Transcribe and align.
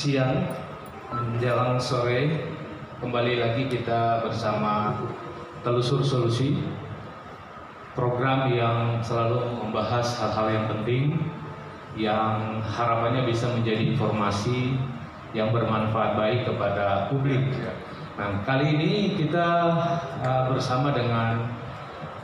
siang 0.00 0.48
menjelang 1.12 1.76
sore 1.76 2.32
kembali 3.04 3.36
lagi 3.36 3.68
kita 3.68 4.24
bersama 4.24 4.96
Telusur 5.60 6.00
Solusi 6.00 6.56
program 7.92 8.48
yang 8.48 9.04
selalu 9.04 9.60
membahas 9.60 10.16
hal-hal 10.16 10.56
yang 10.56 10.66
penting 10.72 11.20
yang 12.00 12.64
harapannya 12.64 13.28
bisa 13.28 13.52
menjadi 13.52 13.92
informasi 13.92 14.72
yang 15.36 15.52
bermanfaat 15.52 16.16
baik 16.16 16.48
kepada 16.48 17.12
publik. 17.12 17.60
Nah, 18.16 18.40
kali 18.48 18.80
ini 18.80 19.20
kita 19.20 19.48
uh, 20.24 20.42
bersama 20.48 20.96
dengan 20.96 21.44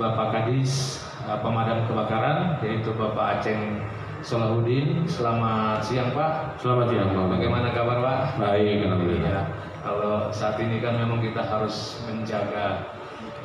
Bapak 0.01 0.33
Kadis 0.33 1.05
uh, 1.29 1.45
Pemadam 1.45 1.85
Kebakaran 1.85 2.57
yaitu 2.65 2.89
Bapak 2.97 3.45
Aceng 3.45 3.85
Solahuddin. 4.27 5.07
Selamat 5.07 5.87
siang 5.87 6.11
Pak. 6.11 6.59
Selamat 6.59 6.91
siang 6.91 7.15
Pak. 7.15 7.39
Bagaimana 7.39 7.71
kabar 7.71 8.03
Pak? 8.03 8.21
Baik, 8.43 8.91
alhamdulillah. 8.91 9.31
Ya, 9.31 9.43
kalau 9.87 10.35
saat 10.35 10.59
ini 10.59 10.83
kan 10.83 10.99
memang 10.99 11.23
kita 11.23 11.47
harus 11.47 12.03
menjaga 12.11 12.91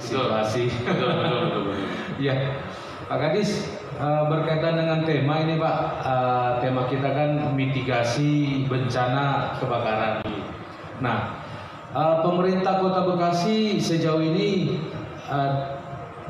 situasi. 0.01 0.73
Betul, 0.81 1.21
betul, 1.21 1.41
betul, 1.45 1.61
betul. 1.69 1.75
Ya, 2.25 2.33
Pak 3.05 3.17
Kadis 3.21 3.69
eh, 3.93 4.23
berkaitan 4.25 4.73
dengan 4.81 5.05
tema 5.05 5.45
ini 5.45 5.61
Pak, 5.61 5.77
eh, 6.01 6.51
tema 6.65 6.89
kita 6.89 7.09
kan 7.13 7.29
mitigasi 7.53 8.65
bencana 8.65 9.53
kebakaran. 9.61 10.25
Nah, 10.97 11.45
eh, 11.93 12.15
pemerintah 12.25 12.81
Kota 12.81 13.05
Bekasi 13.05 13.77
sejauh 13.77 14.25
ini 14.25 14.81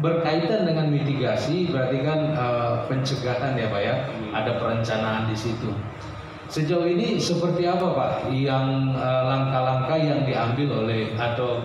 berkaitan 0.02 0.66
dengan 0.66 0.90
mitigasi 0.90 1.70
berarti 1.70 2.02
kan 2.02 2.20
eh, 2.34 2.76
pencegahan 2.90 3.54
ya 3.54 3.70
Pak 3.70 3.82
ya, 3.82 3.96
ada 4.34 4.52
perencanaan 4.58 5.30
di 5.30 5.38
situ. 5.38 5.70
Sejauh 6.52 6.84
ini 6.84 7.16
seperti 7.16 7.64
apa 7.70 7.96
Pak 7.96 8.12
yang 8.34 8.92
eh, 8.98 9.24
langkah-langkah 9.24 9.96
yang 10.02 10.26
diambil 10.26 10.84
oleh 10.84 11.14
atau 11.16 11.64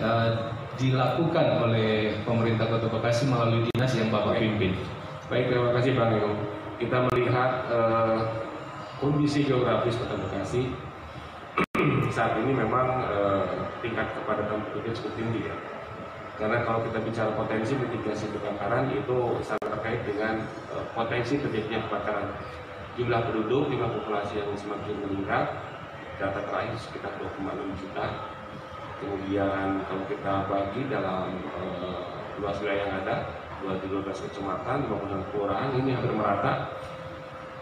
eh, 0.00 0.28
dilakukan 0.74 1.62
oleh 1.62 2.18
pemerintah 2.26 2.66
Kota 2.66 2.90
Bekasi 2.90 3.30
melalui 3.30 3.68
dinas 3.70 3.92
yang 3.94 4.10
Bapak 4.10 4.42
pimpin? 4.42 4.74
Baik, 5.30 5.52
terima 5.52 5.70
kasih 5.76 5.94
Bang 5.94 6.16
Eko. 6.18 6.32
Kita 6.80 7.06
melihat 7.12 7.50
eh, 7.70 8.18
kondisi 8.98 9.44
geografis 9.44 10.00
Kota 10.00 10.16
Bekasi 10.18 10.72
saat 12.16 12.40
ini 12.42 12.56
memang 12.56 13.06
eh, 13.06 13.44
tingkat 13.84 14.18
kepadatan 14.18 14.64
penduduknya 14.66 14.92
cukup 14.96 15.12
tinggi 15.20 15.40
ya. 15.46 15.73
Karena 16.34 16.66
kalau 16.66 16.82
kita 16.82 16.98
bicara 16.98 17.30
potensi 17.38 17.72
mitigasi 17.78 18.26
kebakaran 18.34 18.90
itu 18.90 19.18
sangat 19.46 19.68
terkait 19.78 20.00
dengan 20.02 20.42
eh, 20.74 20.86
potensi 20.92 21.38
terjadinya 21.38 21.86
kebakaran. 21.86 22.26
Jumlah 22.94 23.20
penduduk, 23.30 23.70
jumlah 23.70 23.90
populasi 23.90 24.38
yang 24.38 24.54
semakin 24.54 24.94
meningkat, 25.02 25.50
data 26.18 26.40
terakhir 26.46 26.78
sekitar 26.78 27.14
2,6 27.18 27.82
juta. 27.82 28.06
Kemudian 29.02 29.82
kalau 29.90 30.04
kita 30.06 30.32
bagi 30.46 30.82
dalam 30.90 31.38
eh, 31.38 32.02
luas 32.38 32.58
wilayah 32.62 32.82
yang 32.86 32.94
ada, 33.06 33.16
12 33.64 34.04
kecamatan, 34.28 34.76
56 34.92 35.30
kelurahan 35.32 35.70
ini 35.80 35.96
hampir 35.96 36.12
merata. 36.12 36.68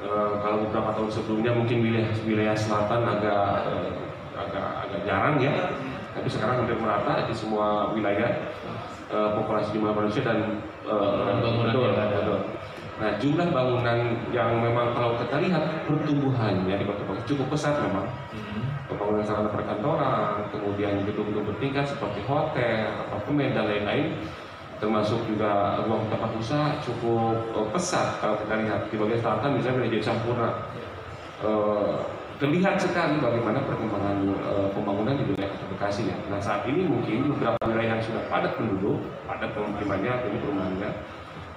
Eh, 0.03 0.33
kalau 0.43 0.67
beberapa 0.67 0.91
tahun 0.99 1.11
sebelumnya 1.15 1.53
mungkin 1.55 1.79
wilayah 1.79 2.11
wilayah 2.27 2.57
selatan 2.59 3.07
agak 3.07 3.47
eh, 3.71 3.91
agak 4.35 4.69
agak 4.89 5.01
jarang 5.07 5.37
ya, 5.39 5.55
tapi 6.13 6.29
sekarang 6.29 6.65
hampir 6.65 6.77
merata 6.77 7.25
di 7.25 7.35
semua 7.35 7.93
wilayah 7.97 8.31
eh, 9.09 9.31
populasi 9.37 9.73
jumlah 9.77 9.93
manusia 9.97 10.23
dan 10.25 10.61
eh, 10.85 11.41
Bangunan 11.41 11.73
betul, 11.73 11.85
yang 11.89 11.99
ada. 11.99 12.19
betul. 12.21 12.41
Nah 13.01 13.11
jumlah 13.19 13.49
bangunan 13.51 13.99
yang 14.31 14.51
memang 14.63 14.95
kalau 14.95 15.19
kita 15.19 15.43
lihat 15.43 15.89
pertumbuhannya 15.91 16.77
di 16.77 16.85
Kota 16.87 17.03
Bekasi 17.09 17.35
cukup 17.35 17.47
pesat 17.57 17.75
memang 17.83 18.07
pembangunan 18.87 19.25
sarana 19.25 19.51
perkantoran, 19.51 20.47
kemudian 20.53 21.01
gedung-gedung 21.09 21.49
bertingkat 21.49 21.89
seperti 21.89 22.21
hotel, 22.29 22.93
apartemen 23.09 23.57
dan 23.57 23.65
lain-lain, 23.65 24.21
termasuk 24.77 25.25
juga 25.25 25.81
ruang 25.83 26.05
tempat 26.13 26.31
usaha 26.37 26.79
cukup 26.85 27.37
eh, 27.57 27.69
pesat 27.73 28.21
kalau 28.21 28.37
kita 28.45 28.55
lihat 28.61 28.81
di 28.93 28.97
bagian 29.01 29.21
selatan 29.25 29.51
misalnya 29.57 29.79
wilayah 29.83 30.05
Sampurna. 30.05 30.51
Eh, 31.43 31.97
terlihat 32.39 32.75
sekali 32.79 33.19
bagaimana 33.23 33.63
perkembangan 33.67 34.17
eh, 34.31 34.69
pembangunan 34.77 35.15
di 35.17 35.25
wilayah 35.33 35.51
Ya. 35.83 36.15
Nah 36.31 36.39
saat 36.39 36.63
ini 36.71 36.87
mungkin 36.87 37.35
beberapa 37.35 37.59
wilayah 37.67 37.99
yang 37.99 38.03
sudah 38.07 38.23
padat 38.31 38.55
penduduk, 38.55 39.03
padat 39.27 39.51
pemukimannya, 39.51 40.15
ini 40.31 40.37
perumahannya 40.39 40.91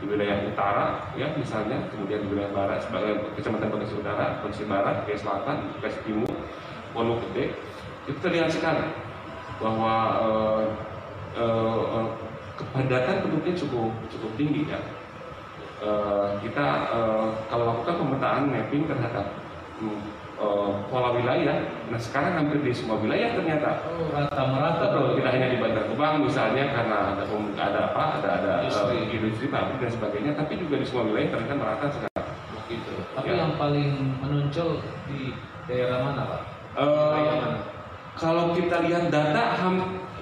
di 0.02 0.06
wilayah 0.10 0.50
utara 0.50 0.86
ya 1.14 1.30
misalnya, 1.38 1.78
kemudian 1.94 2.26
di 2.26 2.34
wilayah 2.34 2.50
barat 2.50 2.82
sebagai 2.82 3.22
kecamatan 3.38 3.70
Bekasi 3.70 3.96
Utara, 4.02 4.42
Bekasi 4.42 4.64
Barat, 4.66 4.96
Bekasi 5.06 5.22
Selatan, 5.24 5.58
Bekasi 5.78 6.00
Timur, 6.10 6.34
Pondok 6.92 7.22
Gede 7.30 7.54
itu 8.10 8.18
terlihat 8.18 8.50
sekali 8.50 8.86
bahwa 9.62 9.94
eh, 10.20 10.64
eh, 11.38 11.84
eh, 11.96 12.08
kepadatan 12.58 13.16
penduduknya 13.24 13.54
cukup 13.56 13.92
cukup 14.10 14.32
tinggi 14.42 14.66
ya. 14.66 14.82
Eh, 15.86 16.28
kita 16.44 16.66
eh, 16.92 17.28
kalau 17.46 17.78
lakukan 17.78 17.96
pemetaan 18.02 18.50
mapping 18.50 18.90
terhadap 18.90 19.38
hmm, 19.80 20.02
eh, 20.36 20.70
pola 20.88 21.10
wilayah, 21.12 21.58
nah 21.88 21.98
sekarang 21.98 22.36
hampir 22.38 22.60
di 22.60 22.72
semua 22.72 22.98
wilayah 22.98 23.34
ternyata 23.34 23.88
Oh, 23.88 24.12
rata 24.12 24.44
merata 24.46 24.84
Betul, 24.90 25.16
tidak 25.16 25.32
hanya 25.32 25.48
di 25.48 25.58
Bantar 25.58 25.84
Gebang 25.88 26.16
misalnya 26.22 26.64
karena 26.70 26.98
ada 27.14 27.24
ada 27.56 27.80
apa, 27.90 28.04
ada 28.20 28.30
ada 28.36 28.52
Industri. 28.62 28.96
eh, 28.98 29.06
industri 29.12 29.46
pabrik 29.48 29.78
dan 29.80 29.92
sebagainya, 29.92 30.32
tapi 30.34 30.54
juga 30.58 30.76
di 30.76 30.86
semua 30.86 31.04
wilayah 31.06 31.30
ternyata 31.32 31.56
merata 31.56 31.86
sekarang. 31.88 32.14
Gitu. 32.66 32.94
Tapi 33.14 33.28
Ya. 33.28 33.36
yang 33.38 33.54
paling 33.56 33.90
menonjol 34.20 34.70
di 35.06 35.32
daerah 35.66 36.02
mana 36.02 36.22
Pak? 36.26 36.42
Eh, 36.74 36.82
Wilayah 36.82 37.36
mana? 37.38 37.60
kalau 38.14 38.46
kita 38.52 38.78
lihat 38.82 39.04
data 39.08 39.54
ham 39.54 39.76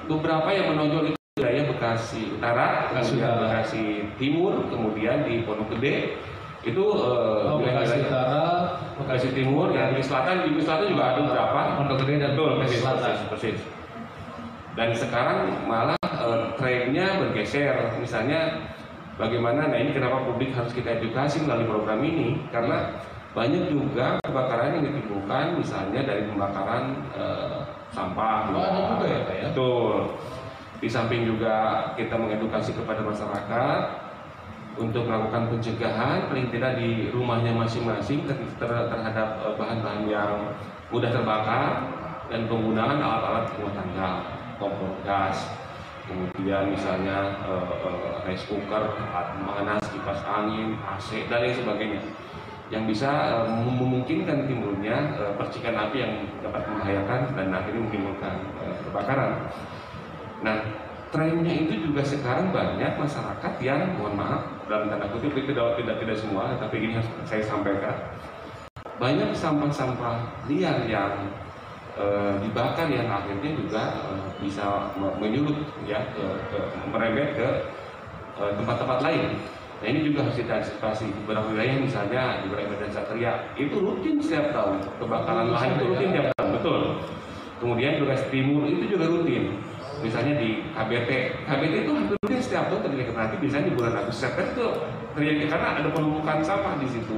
beberapa 0.05 0.49
yang 0.49 0.67
menonjol 0.69 1.03
itu 1.09 1.19
wilayah 1.33 1.63
Bekasi 1.65 2.35
Utara, 2.35 2.67
Bekasi 2.85 3.15
kemudian 3.15 3.23
Utara. 3.25 3.39
Bekasi 3.41 3.83
Timur, 4.15 4.53
kemudian 4.67 5.23
di 5.23 5.41
Pondok 5.41 5.71
Gede 5.73 6.19
itu 6.63 6.83
Oh, 6.83 7.59
Bekasi 7.59 7.99
wilayah-wilayah- 7.99 8.07
Utara, 8.07 8.45
Bekasi 9.03 9.29
Timur, 9.35 9.67
ya 9.75 9.91
di 9.91 9.99
selatan, 9.99 10.47
di 10.47 10.61
selatan 10.63 10.85
juga 10.89 11.03
ada 11.11 11.19
beberapa. 11.21 11.59
Pondok 11.77 11.97
Gede 12.07 12.13
dan 12.17 12.31
Betul, 12.33 12.49
Bekasi 12.55 12.61
persis, 12.63 12.79
Selatan. 12.81 13.03
persis, 13.03 13.27
persis. 13.29 13.59
Dan 14.73 14.89
sekarang 14.95 15.39
malah 15.67 15.97
eh, 16.01 16.39
trennya 16.57 17.07
bergeser. 17.19 17.75
Misalnya 17.99 18.39
bagaimana, 19.15 19.69
nah 19.69 19.77
ini 19.77 19.91
kenapa 19.91 20.23
publik 20.23 20.55
harus 20.55 20.71
kita 20.71 20.97
edukasi 20.97 21.43
melalui 21.43 21.67
program 21.67 21.99
ini? 22.01 22.39
Karena 22.49 22.95
banyak 23.33 23.69
juga 23.69 24.17
kebakaran 24.23 24.77
yang 24.77 24.83
ditimbulkan 24.87 25.57
misalnya 25.57 26.01
dari 26.05 26.25
pembakaran 26.25 26.95
eh, 27.13 27.59
sampah. 27.91 28.49
Oh, 28.49 28.63
ada 28.63 28.79
juga 28.97 29.05
ya, 29.05 29.19
ya? 29.29 29.47
Betul. 29.51 29.95
Di 30.79 30.87
samping 30.87 31.23
juga 31.23 31.55
kita 31.95 32.15
mengedukasi 32.15 32.71
kepada 32.73 32.99
masyarakat 33.03 33.79
untuk 34.73 35.05
melakukan 35.05 35.53
pencegahan 35.53 36.29
paling 36.29 36.49
tidak 36.49 36.81
di 36.81 37.13
rumahnya 37.13 37.53
masing-masing 37.53 38.25
ter- 38.25 38.41
ter- 38.57 38.87
terhadap 38.89 39.37
eh, 39.45 39.53
bahan-bahan 39.53 40.03
yang 40.09 40.33
mudah 40.89 41.09
terbakar 41.13 41.93
dan 42.29 42.49
penggunaan 42.49 42.97
alat-alat 42.97 43.45
rumah 43.57 43.73
tangga, 43.77 44.11
kompor 44.57 44.93
gas, 45.05 45.53
kemudian 46.09 46.73
misalnya 46.73 47.37
eh, 47.45 47.65
eh, 47.85 48.13
rice 48.25 48.45
cooker, 48.49 48.97
alat 49.13 49.27
pemanas, 49.37 49.83
kipas 49.93 50.21
angin, 50.25 50.73
AC 50.81 51.29
dan 51.29 51.45
lain 51.45 51.53
sebagainya 51.53 52.01
yang 52.73 52.89
bisa 52.89 53.45
mem- 53.45 53.77
memungkinkan 53.77 54.49
timbulnya 54.49 55.13
eh, 55.21 55.33
percikan 55.37 55.77
api 55.77 55.97
yang 56.01 56.13
dapat 56.41 56.65
membahayakan 56.65 57.21
dan 57.37 57.47
akhirnya 57.53 57.81
menimbulkan 57.85 58.33
eh, 58.65 58.73
kebakaran. 58.89 59.31
Nah, 60.41 60.57
trennya 61.13 61.53
itu 61.53 61.85
juga 61.85 62.01
sekarang 62.01 62.49
banyak 62.49 62.97
masyarakat 62.97 63.53
yang 63.61 63.93
mohon 64.01 64.17
maaf 64.17 64.52
dalam 64.67 64.87
tanda 64.87 65.07
kutip 65.11 65.35
itu 65.35 65.51
tidak 65.51 65.75
tidak, 65.79 65.95
tidak 65.99 66.17
semua, 66.17 66.55
tapi 66.57 66.75
ini 66.79 66.95
harus 66.95 67.09
saya 67.27 67.43
sampaikan. 67.43 67.95
Banyak 69.01 69.35
sampah-sampah 69.35 70.47
liar 70.47 70.85
yang 70.87 71.11
eh, 71.99 72.33
dibakar 72.39 72.87
yang 72.87 73.09
akhirnya 73.09 73.51
juga 73.57 73.83
eh, 74.07 74.23
bisa 74.39 74.93
me- 74.95 75.17
menyulut 75.19 75.59
ya 75.83 75.99
ke, 76.15 76.25
ke- 76.53 76.69
merembet 76.93 77.35
ke 77.35 77.47
eh, 78.39 78.51
tempat-tempat 78.55 78.99
lain. 79.03 79.39
Nah 79.83 79.87
ini 79.91 79.99
juga 80.07 80.23
harus 80.23 80.39
kita 80.39 80.63
antisipasi 80.63 81.11
di 81.11 81.19
beberapa 81.27 81.51
wilayah 81.51 81.75
misalnya 81.75 82.39
di 82.39 82.47
wilayah 82.47 82.71
Medan 82.71 82.91
Satria 82.95 83.33
itu 83.59 83.75
rutin 83.75 84.15
setiap 84.23 84.55
tahun 84.55 84.79
kebakaran 84.95 85.51
lahan 85.51 85.75
itu 85.75 85.83
rutin 85.91 86.09
tiap 86.15 86.27
tahun 86.39 86.49
betul. 86.55 86.81
Kemudian 87.59 87.99
juga 87.99 88.15
timur 88.31 88.63
itu 88.67 88.95
juga 88.95 89.11
rutin. 89.11 89.59
Misalnya 90.03 90.35
di 90.35 90.59
KBT, 90.75 91.09
KBT 91.47 91.73
itu 91.87 91.91
hampir 91.95 92.37
setiap 92.43 92.67
tahun 92.67 92.91
terjadi 92.91 93.15
nanti 93.15 93.35
misalnya 93.39 93.67
di 93.71 93.75
bulan 93.79 93.93
Agustus 94.03 94.27
September 94.27 94.51
itu 94.51 94.67
terjadi 95.15 95.43
karena 95.47 95.67
ada 95.79 95.89
penumpukan 95.95 96.37
sampah 96.43 96.75
di 96.75 96.87
situ 96.91 97.17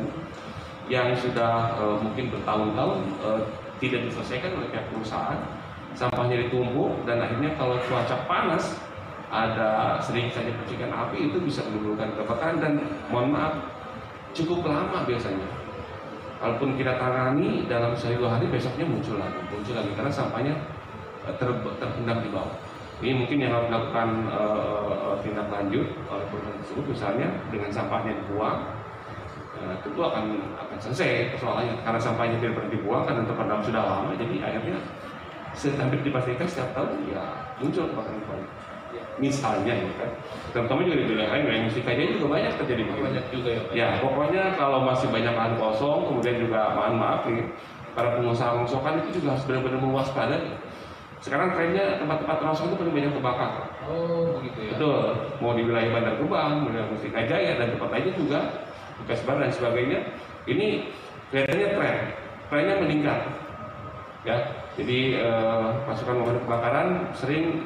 yang 0.86 1.10
sudah 1.18 1.74
eh, 1.82 1.98
mungkin 1.98 2.30
bertahun-tahun 2.30 2.98
eh, 3.26 3.42
tidak 3.82 4.02
diselesaikan 4.08 4.54
oleh 4.54 4.70
pihak 4.70 4.86
perusahaan. 4.94 5.40
Sampahnya 5.98 6.46
ditumpuk 6.46 7.08
dan 7.10 7.26
akhirnya 7.26 7.58
kalau 7.58 7.82
cuaca 7.90 8.16
panas 8.30 8.78
ada 9.34 9.98
sering 9.98 10.30
saja 10.30 10.54
percikan 10.54 10.94
api 10.94 11.34
itu 11.34 11.42
bisa 11.42 11.66
menimbulkan 11.66 12.14
kebakaran 12.14 12.62
dan 12.62 12.72
mohon 13.10 13.34
maaf 13.34 13.66
cukup 14.38 14.62
lama 14.62 15.04
biasanya. 15.10 15.50
Kalaupun 16.38 16.78
kita 16.78 17.00
tangani 17.02 17.66
dalam 17.66 17.98
sehari 17.98 18.22
dua 18.22 18.38
hari 18.38 18.46
besoknya 18.52 18.86
muncul 18.86 19.18
lagi 19.18 19.40
muncul 19.50 19.74
lagi 19.74 19.90
karena 19.98 20.12
sampahnya 20.14 20.54
eh, 21.26 21.34
ter, 21.34 21.50
terpendam 21.82 22.22
di 22.22 22.30
bawah 22.30 22.75
ini 23.04 23.14
mungkin 23.26 23.38
yang 23.44 23.52
harus 23.52 23.68
dilakukan 23.68 24.10
eh, 24.32 25.14
tindak 25.26 25.48
lanjut 25.52 25.88
oleh 26.08 26.26
perusahaan 26.32 26.60
tersebut 26.64 26.86
misalnya 26.88 27.28
dengan 27.52 27.70
sampahnya 27.74 28.14
dibuang 28.24 28.60
eh, 29.60 29.76
tentu 29.84 30.00
akan 30.00 30.26
akan 30.56 30.78
selesai 30.80 31.36
persoalannya. 31.36 31.76
Karena 31.84 32.00
sampahnya 32.00 32.38
tidak 32.40 32.54
pernah 32.62 32.72
dibuang 32.72 33.04
karena 33.04 33.22
terpendam 33.28 33.60
sudah 33.64 33.84
lama 33.84 34.12
jadi 34.16 34.36
akhirnya 34.40 34.78
hampir 35.56 36.00
dipastikan 36.04 36.48
setiap 36.52 36.70
tahun 36.76 36.92
ya 37.08 37.24
muncul 37.64 37.88
kebakaran 37.88 38.20
kembali 38.28 38.46
misalnya 39.20 39.74
ya 39.76 39.92
kan. 39.96 40.12
Terutama 40.52 40.80
juga 40.84 40.96
di 41.00 41.06
wilayah 41.08 41.32
lain 41.36 41.44
wilayah 41.48 41.64
musik 41.68 41.88
aja 41.88 42.04
juga 42.04 42.26
banyak 42.36 42.52
terjadi 42.60 42.82
banyak 42.88 43.26
juga 43.32 43.50
ya. 43.50 43.62
Ya, 43.72 43.88
pokoknya 44.04 44.44
kalau 44.60 44.84
masih 44.84 45.08
banyak 45.12 45.34
lahan 45.36 45.56
kosong, 45.56 46.12
kemudian 46.12 46.36
juga 46.40 46.76
mohon 46.76 46.96
maaf 47.00 47.24
nih, 47.28 47.48
para 47.96 48.20
pengusaha 48.20 48.60
rongsokan 48.60 49.00
itu 49.04 49.24
juga 49.24 49.36
harus 49.36 49.46
benar-benar 49.48 49.80
mewaspadai. 49.80 50.44
Sekarang 51.26 51.58
trennya 51.58 51.98
tempat-tempat 51.98 52.38
rongsok 52.38 52.70
itu 52.70 52.76
paling 52.78 52.94
banyak 52.94 53.12
terbakar. 53.18 53.52
oh 53.90 54.38
begitu 54.38 54.60
ya 54.70 54.72
Betul, 54.78 55.02
mau 55.42 55.58
di 55.58 55.66
wilayah 55.66 55.90
Bandar 55.90 56.16
Gebang, 56.22 56.70
wilayah 56.70 56.86
Mustika 56.86 57.22
Jaya 57.26 57.58
dan 57.58 57.74
tempat 57.74 57.90
lainnya 57.90 58.14
juga, 58.14 58.40
bekas 59.02 59.26
bar 59.26 59.42
dan 59.42 59.50
sebagainya. 59.50 60.00
Ini 60.46 60.94
kelihatannya 61.34 61.68
tren, 61.74 61.98
trennya 62.54 62.76
meningkat. 62.78 63.20
Ya, 64.22 64.38
jadi 64.78 65.00
eh, 65.26 65.68
pasukan 65.90 66.14
pemadam 66.22 66.46
kebakaran 66.46 66.88
sering 67.18 67.66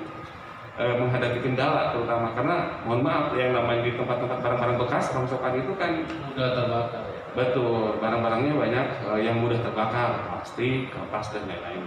eh, 0.79 0.95
menghadapi 0.95 1.43
kendala 1.43 1.91
terutama 1.91 2.31
karena 2.39 2.55
mohon 2.87 3.03
maaf 3.03 3.35
yang 3.35 3.51
namanya 3.51 3.83
di 3.83 3.91
tempat-tempat 3.99 4.39
barang-barang 4.39 4.77
bekas 4.87 5.11
rongsokan 5.11 5.59
itu 5.59 5.75
kan 5.75 6.07
mudah 6.07 6.47
terbakar 6.55 7.03
ya 7.11 7.19
Betul, 7.35 7.99
barang-barangnya 7.99 8.53
banyak 8.55 8.87
eh, 9.03 9.19
yang 9.27 9.43
mudah 9.43 9.59
terbakar, 9.59 10.15
plastik, 10.31 10.95
kertas 10.95 11.27
dan 11.35 11.43
lain-lain. 11.43 11.83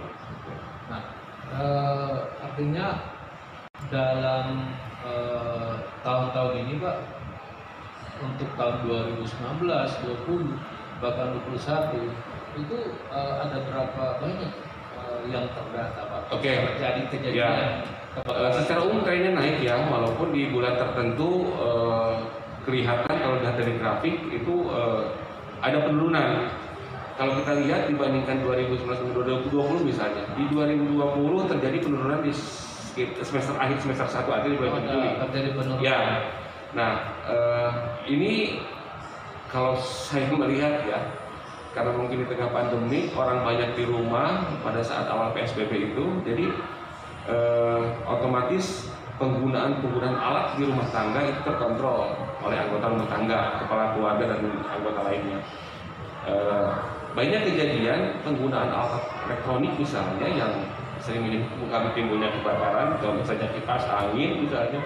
Eh, 1.53 2.17
artinya 2.41 3.13
dalam 3.93 4.73
eh, 5.05 5.73
tahun-tahun 6.01 6.53
ini 6.65 6.81
Pak, 6.81 6.97
untuk 8.25 8.49
tahun 8.57 8.75
2019, 8.89 9.61
20, 9.61 10.57
bahkan 10.97 11.37
21 11.45 12.09
itu 12.57 12.77
eh, 13.13 13.33
ada 13.37 13.57
berapa 13.69 14.03
banyak 14.17 14.51
eh, 14.97 15.19
yang 15.29 15.45
terdata 15.53 16.01
Pak? 16.09 16.21
Oke. 16.33 16.53
Terjadi 16.73 17.01
kejadian 17.13 17.37
Ya. 17.37 17.51
Eh, 18.13 18.51
secara 18.57 18.81
umum 18.89 19.05
kayaknya 19.05 19.37
naik 19.37 19.57
ya, 19.61 19.77
walaupun 19.89 20.33
di 20.33 20.49
bulan 20.49 20.73
tertentu 20.73 21.53
eh, 21.53 22.13
kelihatan 22.65 23.13
kalau 23.21 23.37
data 23.45 23.61
di 23.61 23.73
grafik 23.77 24.15
itu 24.33 24.73
eh, 24.73 25.01
ada 25.61 25.85
penurunan. 25.85 26.49
Kalau 27.13 27.37
kita 27.37 27.53
lihat 27.61 27.81
dibandingkan 27.93 28.41
2019 28.41 28.89
dengan 28.89 29.13
2020 29.21 29.85
misalnya, 29.85 30.23
di 30.33 30.49
2020 30.49 31.45
terjadi 31.45 31.77
penurunan 31.85 32.19
di 32.25 32.33
semester 33.21 33.53
akhir 33.57 33.77
semester 33.85 34.07
1 34.09 34.33
akhir 34.33 34.49
di 34.49 34.57
bulan 34.57 34.73
Oh, 34.73 34.81
Juli. 34.81 35.09
terjadi 35.29 35.49
penurunan. 35.53 35.81
Ya, 35.85 35.99
nah 36.73 36.91
eh, 37.29 37.69
ini 38.09 38.57
kalau 39.45 39.77
saya 39.77 40.25
melihat 40.33 40.89
ya, 40.89 40.99
karena 41.77 41.93
mungkin 41.93 42.25
di 42.25 42.27
tengah 42.29 42.49
pandemi 42.49 43.13
orang 43.13 43.45
banyak 43.45 43.69
di 43.77 43.83
rumah 43.85 44.49
pada 44.65 44.81
saat 44.81 45.05
awal 45.05 45.37
PSBB 45.37 45.93
itu, 45.93 46.05
jadi 46.25 46.49
eh, 47.29 47.81
otomatis 48.09 48.89
penggunaan 49.21 49.77
penggunaan 49.85 50.17
alat 50.17 50.57
di 50.57 50.65
rumah 50.65 50.89
tangga 50.89 51.21
itu 51.21 51.37
terkontrol 51.45 52.17
oleh 52.41 52.57
anggota 52.57 52.89
rumah 52.89 53.05
tangga, 53.05 53.39
kepala 53.61 53.93
keluarga 53.93 54.33
dan 54.33 54.41
anggota 54.65 55.01
lainnya. 55.05 55.39
Eh, 56.25 56.69
banyak 57.13 57.41
kejadian 57.45 58.17
penggunaan 58.25 58.73
alat 58.73 59.05
elektronik 59.29 59.73
misalnya 59.77 60.25
yang 60.25 60.53
sering 60.97 61.27
menyebabkan 61.27 61.93
timbulnya 61.93 62.31
kebakaran, 62.31 62.97
contoh 62.97 63.25
saja 63.27 63.45
kipas 63.53 63.85
angin 63.85 64.47
misalnya. 64.47 64.81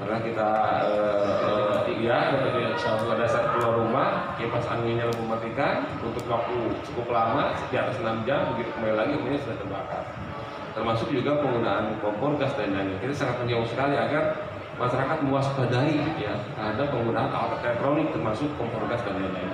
Karena 0.00 0.16
kita 0.24 0.50
eh, 0.88 1.76
eh, 1.92 1.96
ya 2.00 2.32
pada 2.40 3.26
saat 3.28 3.52
keluar 3.52 3.84
rumah 3.84 4.08
kipas 4.40 4.64
anginnya 4.64 5.04
lupa 5.12 5.20
mematikan 5.28 5.84
untuk 6.00 6.24
waktu 6.24 6.56
cukup 6.88 7.12
lama 7.12 7.52
di 7.68 7.76
atas 7.76 8.00
6 8.00 8.24
jam 8.24 8.56
begitu 8.56 8.72
kembali 8.80 8.96
lagi 8.96 9.12
rumahnya 9.20 9.40
sudah 9.44 9.56
terbakar. 9.60 10.02
Termasuk 10.72 11.12
juga 11.12 11.44
penggunaan 11.44 12.00
kompor 12.00 12.40
gas 12.40 12.56
dan 12.56 12.72
lain-lain. 12.72 12.96
Kita 13.04 13.12
sangat 13.12 13.44
menjauh 13.44 13.68
sekali 13.68 13.92
agar 13.98 14.40
masyarakat 14.80 15.18
mewaspadai 15.20 15.92
ya 16.16 16.32
terhadap 16.56 16.88
penggunaan 16.88 17.28
alat 17.28 17.60
elektronik 17.60 18.08
termasuk 18.16 18.48
kompor 18.56 18.88
gas 18.88 19.04
dan 19.04 19.20
lain-lain. 19.20 19.52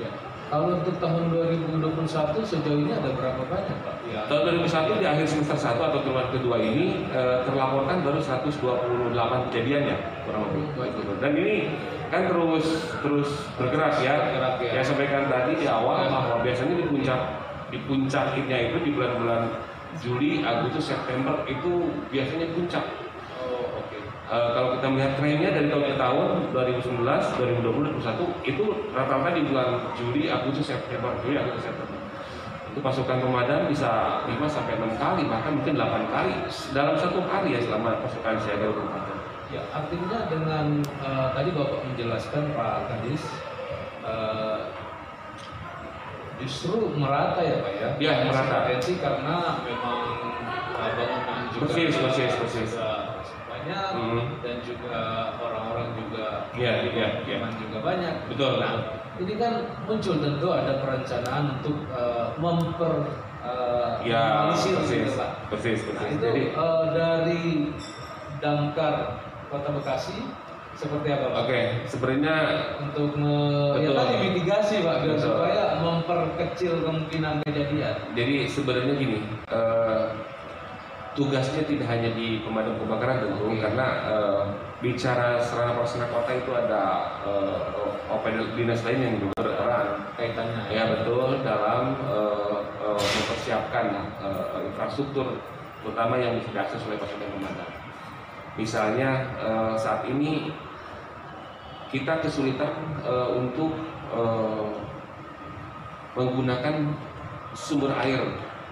Ya. 0.00 0.27
Kalau 0.48 0.80
untuk 0.80 0.96
tahun 0.96 1.28
2021 1.28 2.40
sejauh 2.40 2.80
ini 2.80 2.92
ada 2.96 3.12
berapa 3.12 3.42
banyak 3.52 3.78
Pak? 3.84 3.94
Ya. 4.08 4.24
Tahun 4.32 4.48
2001 4.56 4.96
di 4.96 5.04
akhir 5.04 5.26
semester 5.28 5.58
1 5.60 5.76
atau 5.76 6.00
triwulan 6.00 6.28
kedua 6.32 6.56
ini 6.56 7.04
eh, 7.12 7.44
terlaporkan 7.44 8.00
baru 8.00 8.16
128 8.16 9.12
kejadian 9.52 9.82
ya 9.92 9.96
kurang 10.24 10.48
lebih. 10.48 10.64
Baik. 10.80 10.92
Dan 11.20 11.32
ini 11.36 11.56
kan 12.08 12.32
terus 12.32 12.96
terus 13.04 13.28
bergerak 13.60 14.00
ya. 14.00 14.16
Bergerak, 14.24 14.54
ya. 14.64 14.70
Saya 14.80 14.84
sampaikan 14.88 15.28
tadi 15.28 15.52
di 15.60 15.66
awal 15.68 16.08
bahwa 16.08 16.40
biasanya 16.40 16.80
di 16.80 16.86
puncak 16.88 17.20
di 17.68 17.78
puncaknya 17.84 18.72
itu 18.72 18.76
di 18.80 18.90
bulan-bulan 18.96 19.52
Juli, 20.00 20.44
Agustus, 20.44 20.96
September 20.96 21.44
itu 21.44 21.92
biasanya 22.08 22.48
puncak. 22.56 22.84
Eh, 24.28 24.50
kalau 24.52 24.76
kita 24.76 24.86
melihat 24.92 25.16
trennya 25.16 25.56
dari 25.56 25.72
tahun 25.72 25.84
ke 25.88 25.96
tahun 25.96 26.28
2019, 26.52 27.00
2020, 27.40 27.96
2021 27.96 28.28
itu 28.44 28.64
rata-rata 28.92 29.32
di 29.32 29.40
bulan 29.48 29.80
Juli, 29.96 30.28
Agustus, 30.28 30.68
September, 30.68 31.16
Juli, 31.24 31.40
Agustus, 31.40 31.72
September. 31.72 31.96
Itu 32.68 32.84
pasukan 32.84 33.24
pemadam 33.24 33.72
bisa 33.72 34.20
5 34.28 34.44
sampai 34.44 34.76
6 34.76 35.00
kali 35.00 35.24
bahkan 35.32 35.56
mungkin 35.56 35.80
8 35.80 36.12
kali 36.12 36.44
dalam 36.76 36.94
satu 37.00 37.24
hari 37.24 37.56
ya 37.56 37.60
selama 37.64 38.04
pasukan 38.04 38.36
siaga 38.44 38.68
pemadam. 38.68 39.16
Ya, 39.48 39.64
artinya 39.72 40.18
dengan 40.28 40.84
eh, 40.84 41.28
tadi 41.32 41.48
Bapak 41.56 41.80
menjelaskan 41.88 42.52
Pak 42.52 42.76
Kadis 42.84 43.24
eh, 44.04 44.60
justru 46.44 46.92
merata 47.00 47.40
ya 47.40 47.64
Pak 47.64 47.72
ya? 47.72 47.88
Ya, 47.96 48.12
merata. 48.28 48.76
Karena 48.76 49.64
memang 49.64 50.00
eh, 50.76 50.90
bangunan 51.00 51.40
juga 51.48 51.64
Persis, 51.72 51.96
persis, 51.96 52.32
persis. 52.36 52.70
juga 52.76 52.97
banyak 53.68 53.92
Hmm. 53.92 54.24
dan 54.40 54.56
juga 54.64 54.96
orang-orang 55.36 55.88
juga 55.94 56.26
Iya, 56.56 56.72
iya, 56.80 56.90
iya. 56.90 57.06
pemukiman 57.14 57.52
juga 57.60 57.78
banyak. 57.84 58.14
Betul. 58.32 58.52
Nah, 58.58 58.72
ini 59.18 59.34
kan 59.36 59.52
muncul 59.84 60.14
tentu 60.16 60.48
ada 60.48 60.72
perencanaan 60.80 61.44
untuk 61.60 61.76
eh, 61.92 62.26
memper 62.40 62.94
eh, 63.38 63.92
Ya, 64.08 64.48
persis, 64.50 64.88
gitu, 64.88 65.12
Pak. 65.14 65.30
persis, 65.52 65.78
Nah, 65.84 66.00
persis. 66.00 66.08
itu 66.10 66.24
Jadi 66.24 66.42
eh, 66.50 66.82
dari 66.90 67.44
damkar 68.38 68.94
Kota 69.48 69.70
Bekasi 69.70 70.16
seperti 70.74 71.08
apa 71.10 71.26
Pak? 71.28 71.38
Oke, 71.44 71.60
sebenarnya 71.84 72.36
Untuk 72.80 73.10
me, 73.14 73.36
ya 73.76 73.84
Betul. 73.84 73.96
tadi 73.98 74.14
mitigasi 74.24 74.74
Pak, 74.80 74.96
biar 75.02 75.12
Betul. 75.12 75.26
supaya 75.28 75.64
memperkecil 75.78 76.72
kemungkinan 76.80 77.34
kejadian. 77.44 77.96
jadi 78.14 78.34
sebenarnya 78.48 78.94
gini, 78.96 79.18
eh, 79.50 80.04
tugasnya 81.16 81.62
tidak 81.64 81.88
hanya 81.88 82.10
di 82.12 82.44
pemadam 82.44 82.76
kebakaran 82.80 83.24
tentu 83.24 83.48
Oke. 83.48 83.60
karena 83.60 83.86
eh, 84.08 84.42
bicara 84.78 85.42
sarana 85.42 85.74
prasarana 85.74 86.08
kota 86.12 86.30
itu 86.36 86.50
ada 86.54 86.82
eh, 87.24 88.12
OPD 88.12 88.56
dinas 88.56 88.80
lain 88.84 89.00
yang 89.04 89.14
juga 89.20 89.36
berperan 89.44 89.88
Kaitannya 90.16 90.62
ya 90.72 90.82
betul 90.92 91.42
dalam 91.44 91.96
eh, 92.08 92.58
eh, 92.84 92.98
mempersiapkan 92.98 93.84
eh, 94.22 94.66
infrastruktur 94.68 95.38
terutama 95.82 96.18
yang 96.18 96.36
bisa 96.36 96.50
diakses 96.52 96.82
oleh 96.90 96.98
pasukan 96.98 97.30
pemadam. 97.38 97.70
Misalnya 98.58 99.10
eh, 99.38 99.74
saat 99.78 100.02
ini 100.10 100.50
kita 101.88 102.20
kesulitan 102.20 102.74
eh, 103.02 103.28
untuk 103.32 103.72
eh, 104.12 104.66
menggunakan 106.18 106.94
sumber 107.54 107.94
air 108.02 108.18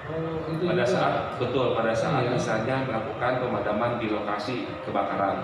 Oh, 0.06 0.38
itu 0.54 0.62
pada 0.70 0.86
saat 0.86 1.34
betul 1.42 1.74
pada 1.74 1.90
saat 1.90 2.30
Iya. 2.30 2.38
misalnya 2.38 2.76
melakukan 2.86 3.42
pemadaman 3.42 3.98
di 3.98 4.06
lokasi 4.14 4.62
kebakaran. 4.86 5.42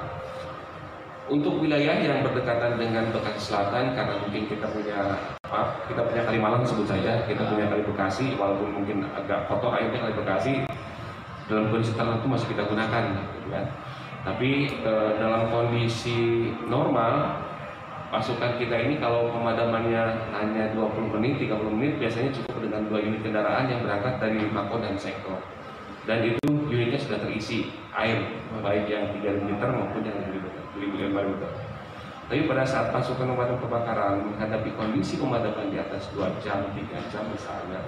Untuk 1.26 1.58
wilayah 1.58 1.98
yang 1.98 2.22
berdekatan 2.22 2.78
dengan 2.78 3.10
Bekasi 3.10 3.40
Selatan 3.50 3.94
karena 3.94 4.14
mungkin 4.22 4.42
kita 4.46 4.66
punya 4.70 5.18
maaf 5.50 5.82
kita 5.90 6.02
punya 6.06 6.22
Kalimalang 6.26 6.62
sebut 6.62 6.86
saja 6.86 7.26
kita 7.26 7.42
punya 7.46 7.66
Kali 7.70 7.82
Bekasi 7.86 8.38
walaupun 8.38 8.82
mungkin 8.82 9.06
agak 9.10 9.50
kotor 9.50 9.74
airnya 9.74 9.98
Kali 9.98 10.14
Bekasi 10.18 10.52
dalam 11.50 11.70
kondisi 11.74 11.92
tertentu 11.98 12.26
masih 12.30 12.48
kita 12.54 12.62
gunakan 12.66 13.02
gitu 13.38 13.48
kan. 13.50 13.64
Tapi 14.22 14.50
eh, 14.78 15.10
dalam 15.18 15.50
kondisi 15.50 16.54
normal 16.70 17.42
pasukan 18.12 18.60
kita 18.60 18.76
ini 18.76 19.00
kalau 19.00 19.32
pemadamannya 19.32 20.28
hanya 20.36 20.76
20 20.76 21.16
menit, 21.16 21.40
30 21.48 21.72
menit 21.72 21.96
biasanya 21.96 22.28
cukup 22.36 22.68
dengan 22.68 22.84
dua 22.92 23.00
unit 23.00 23.24
kendaraan 23.24 23.72
yang 23.72 23.80
berangkat 23.80 24.20
dari 24.20 24.44
Mako 24.52 24.84
dan 24.84 25.00
Sektor. 25.00 25.40
Dan 26.04 26.20
itu 26.28 26.44
unitnya 26.44 27.00
sudah 27.00 27.24
terisi 27.24 27.72
air, 27.96 28.20
baik 28.60 28.84
yang 28.84 29.16
3 29.16 29.48
liter 29.48 29.68
maupun 29.72 30.04
yang 30.04 30.20
5 30.28 31.08
liter. 31.08 31.50
Tapi 32.28 32.44
pada 32.44 32.68
saat 32.68 32.92
pasukan 32.92 33.32
pemadam 33.32 33.56
kebakaran 33.64 34.28
menghadapi 34.28 34.76
kondisi 34.76 35.16
pemadaman 35.16 35.72
di 35.72 35.80
atas 35.80 36.12
2 36.12 36.36
jam, 36.44 36.68
3 36.68 37.08
jam 37.08 37.24
misalnya, 37.32 37.80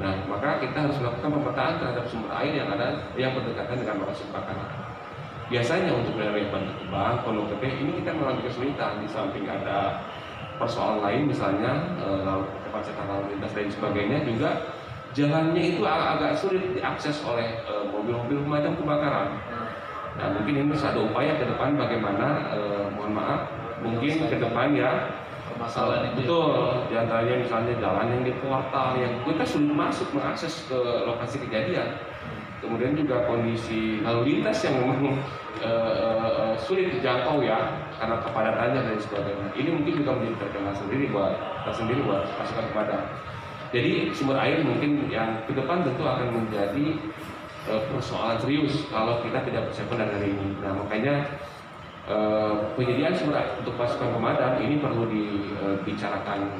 nah 0.00 0.16
maka 0.24 0.60
kita 0.64 0.88
harus 0.88 0.96
melakukan 1.00 1.36
pemetaan 1.36 1.74
terhadap 1.80 2.04
sumber 2.08 2.32
air 2.32 2.64
yang 2.64 2.68
ada 2.72 3.12
yang 3.16 3.36
berdekatan 3.36 3.76
dengan 3.84 4.04
lokasi 4.04 4.24
kebakaran. 4.28 4.79
Biasanya 5.50 5.90
untuk 5.98 6.14
wilayah 6.14 6.46
Bantar 6.46 6.74
Gebang, 6.78 7.14
Pondok 7.26 7.46
Gede 7.58 7.82
ini 7.82 7.90
kita 7.98 8.14
mengalami 8.14 8.46
kesulitan 8.46 9.02
di 9.02 9.08
samping 9.10 9.50
ada 9.50 9.98
persoalan 10.62 11.02
lain 11.02 11.26
misalnya 11.26 11.98
eh, 11.98 12.38
kemacetan 12.70 13.06
lalu 13.10 13.34
lintas 13.34 13.52
dan 13.58 13.66
sebagainya 13.66 14.18
juga 14.22 14.50
jalannya 15.10 15.62
itu 15.74 15.82
ag- 15.82 16.06
agak 16.14 16.38
sulit 16.38 16.62
diakses 16.78 17.26
oleh 17.26 17.66
eh, 17.66 17.84
mobil-mobil 17.90 18.46
pemadam 18.46 18.78
kebakaran. 18.78 19.42
Nah 20.22 20.26
mungkin 20.38 20.54
ini 20.54 20.70
ada 20.70 21.00
upaya 21.02 21.34
ke 21.34 21.44
depan 21.50 21.74
bagaimana 21.74 22.26
eh, 22.54 22.86
mohon 22.94 23.10
maaf 23.18 23.50
mungkin 23.82 24.30
ke 24.30 24.36
depan 24.38 24.70
ya 24.78 25.10
permasalahan 25.50 26.14
itu. 26.14 26.30
betul 26.30 26.86
di 26.86 26.94
antaranya 26.94 27.34
misalnya 27.42 27.74
jalan 27.82 28.06
yang 28.06 28.22
di 28.22 28.32
portal 28.38 28.88
yang 29.02 29.12
kita 29.26 29.42
sulit 29.42 29.72
masuk 29.74 30.06
mengakses 30.14 30.70
ke 30.70 30.78
lokasi 31.10 31.42
kejadian 31.42 31.98
kemudian 32.60 32.92
juga 32.94 33.24
kondisi 33.24 34.04
lalu 34.04 34.38
lintas 34.38 34.60
yang 34.64 34.80
memang 34.80 35.16
eh, 35.66 35.92
eh, 36.20 36.52
sulit 36.60 36.92
dijangkau 36.94 37.44
ya 37.44 37.88
karena 37.96 38.16
kepadatannya 38.22 38.80
dan 38.86 38.96
sebagainya. 39.00 39.48
Ini 39.56 39.68
mungkin 39.72 39.92
juga 40.04 40.10
menjadi 40.16 40.36
terkenal 40.48 40.72
sendiri 40.76 41.08
buat 41.12 41.34
tersendiri 41.64 42.00
buat 42.04 42.24
pasukan 42.36 42.64
pemadam 42.72 43.02
jadi 43.70 44.10
sumber 44.10 44.34
air 44.42 44.66
mungkin 44.66 45.06
yang 45.06 45.46
ke 45.46 45.54
depan 45.54 45.86
tentu 45.86 46.02
akan 46.02 46.42
menjadi 46.42 46.98
eh, 47.70 47.82
persoalan 47.86 48.38
serius 48.42 48.90
kalau 48.90 49.22
kita 49.22 49.46
tidak 49.46 49.70
persiapan 49.70 49.96
dari 50.06 50.10
hari 50.10 50.28
ini. 50.34 50.48
Nah 50.58 50.72
makanya 50.74 51.14
eh, 52.10 52.54
penyediaan 52.74 53.14
sumber 53.14 53.38
air 53.38 53.50
untuk 53.62 53.78
pasukan 53.78 54.10
pemadam 54.10 54.58
ini 54.58 54.82
perlu 54.82 55.06
dibicarakan 55.06 56.50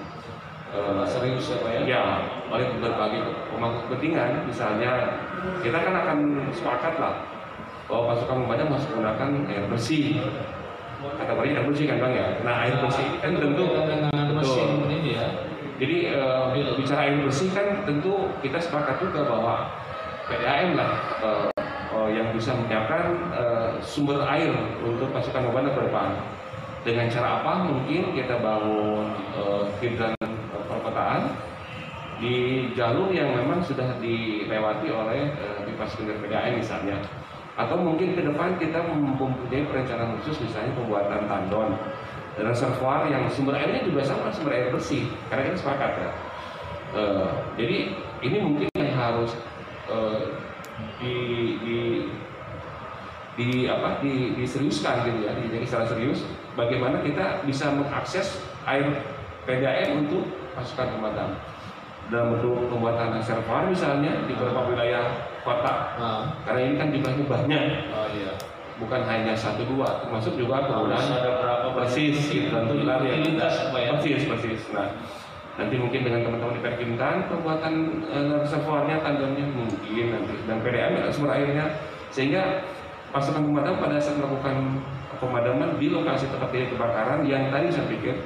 eh, 0.71 1.05
serius 1.11 1.51
ya 1.51 1.59
ya. 1.67 1.83
Ya, 1.83 2.03
oleh 2.47 2.79
berbagai 2.79 3.27
pemangku 3.51 3.91
kepentingan, 3.91 4.47
misalnya 4.47 5.19
kita 5.61 5.79
kan 5.81 5.95
akan 5.95 6.19
sepakat 6.53 6.95
lah 7.01 7.15
bahwa 7.91 8.15
pasukan 8.15 8.37
pemadam 8.47 8.69
harus 8.71 8.87
menggunakan 8.93 9.31
air 9.51 9.65
bersih. 9.67 10.23
Kategori 11.01 11.49
air 11.57 11.65
bersih 11.67 11.85
kan 11.91 11.97
bang 11.99 12.13
ya. 12.15 12.27
Nah 12.47 12.55
air 12.65 12.77
bersih 12.79 13.07
kan 13.19 13.33
tentu 13.35 13.65
dengan 13.67 14.13
Betul. 14.37 14.87
ya. 15.11 15.27
Jadi 15.81 15.97
eh, 16.13 16.75
bicara 16.77 17.01
air 17.09 17.17
bersih 17.25 17.49
kan 17.51 17.83
tentu 17.89 18.29
kita 18.45 18.61
sepakat 18.61 19.01
juga 19.01 19.27
bahwa 19.27 19.55
PDAM 20.29 20.77
lah 20.77 20.93
eh, 21.25 21.49
eh, 21.97 22.09
yang 22.15 22.29
bisa 22.37 22.55
menyiapkan 22.55 23.17
sumber 23.81 24.23
air 24.29 24.53
untuk 24.85 25.11
pasukan 25.11 25.51
pemadam 25.51 25.73
ke 25.75 25.83
depan. 25.89 26.09
Dengan 26.81 27.13
cara 27.13 27.45
apa? 27.45 27.53
Mungkin 27.69 28.17
kita 28.17 28.41
bangun 28.41 29.13
hidran 29.85 30.17
perkotaan 30.65 31.50
di 32.21 32.69
jalur 32.77 33.09
yang 33.09 33.33
memang 33.33 33.65
sudah 33.65 33.97
dilewati 33.97 34.93
oleh 34.93 35.33
eh, 35.33 35.59
pipa 35.65 35.89
sekunder 35.89 36.21
misalnya. 36.53 37.01
Atau 37.57 37.81
mungkin 37.81 38.15
ke 38.17 38.23
depan 38.25 38.61
kita 38.61 38.85
mempunyai 38.85 39.65
perencanaan 39.69 40.17
khusus 40.21 40.45
misalnya 40.45 40.77
pembuatan 40.77 41.27
tandon 41.27 41.77
reservoir 42.41 43.11
yang 43.11 43.27
sumber 43.27 43.59
airnya 43.59 43.85
juga 43.85 44.01
sama 44.07 44.33
sumber 44.33 44.55
air 44.55 44.69
bersih 44.71 45.09
karena 45.33 45.51
kita 45.51 45.57
sepakat 45.59 45.93
ya. 45.97 46.11
Eh, 46.91 47.31
jadi 47.57 47.79
ini 48.21 48.37
mungkin 48.39 48.69
yang 48.77 48.93
harus 48.95 49.33
eh, 49.89 50.21
di, 51.01 51.17
di 51.65 51.79
di 53.41 53.65
apa 53.65 54.05
di, 54.05 54.37
diseriuskan 54.37 55.09
gitu 55.09 55.25
ya 55.25 55.33
di 55.33 55.65
secara 55.65 55.89
serius 55.89 56.29
bagaimana 56.59 57.01
kita 57.01 57.41
bisa 57.49 57.73
mengakses 57.73 58.45
air 58.69 58.85
PDAM 59.49 60.05
untuk 60.05 60.29
pasukan 60.53 60.93
pemadam 60.93 61.41
dalam 62.11 62.37
bentuk 62.37 62.67
pembuatan 62.67 63.17
reservoir 63.17 63.71
misalnya 63.71 64.13
di 64.27 64.35
beberapa 64.35 64.67
wilayah 64.67 65.05
kota. 65.47 65.75
Nah, 65.97 66.23
karena 66.43 66.61
ini 66.67 66.75
kan 66.77 66.89
jumlahnya 66.91 67.25
banyak. 67.25 67.65
Oh 67.95 68.09
iya. 68.13 68.35
bukan 68.81 69.05
hanya 69.05 69.37
satu 69.37 69.69
dua 69.69 70.01
termasuk 70.01 70.41
juga 70.41 70.65
penggunaan 70.65 71.13
ada 71.13 71.31
berapa 71.37 71.69
persis 71.77 72.17
gitu. 72.33 72.49
Tentu 72.49 72.81
ya. 72.81 72.97
Pak 73.69 73.77
ya. 73.77 73.89
persis 73.93 74.25
persis. 74.25 74.61
Nah 74.73 74.89
nanti 75.61 75.77
mungkin 75.77 76.01
dengan 76.01 76.25
teman-teman 76.25 76.57
di 76.57 76.63
Perkintan 76.65 77.29
pembuatan 77.29 77.75
eh, 78.09 78.41
reservoirnya 78.41 79.05
tandonnya 79.05 79.45
mungkin 79.53 80.07
nanti. 80.17 80.35
Dan 80.49 80.57
PDAM 80.65 80.93
ya, 80.97 81.13
sumber 81.13 81.37
airnya. 81.37 81.67
Sehingga 82.09 82.65
pasukan 83.13 83.45
pemadam 83.45 83.77
pada 83.77 84.01
saat 84.01 84.17
melakukan 84.17 84.81
pemadaman 85.21 85.77
di 85.77 85.93
lokasi 85.93 86.33
tempat 86.33 86.49
kejadian 86.49 86.73
kebakaran 86.75 87.21
yang 87.29 87.43
tadi 87.53 87.69
saya 87.69 87.87
pikir 87.93 88.17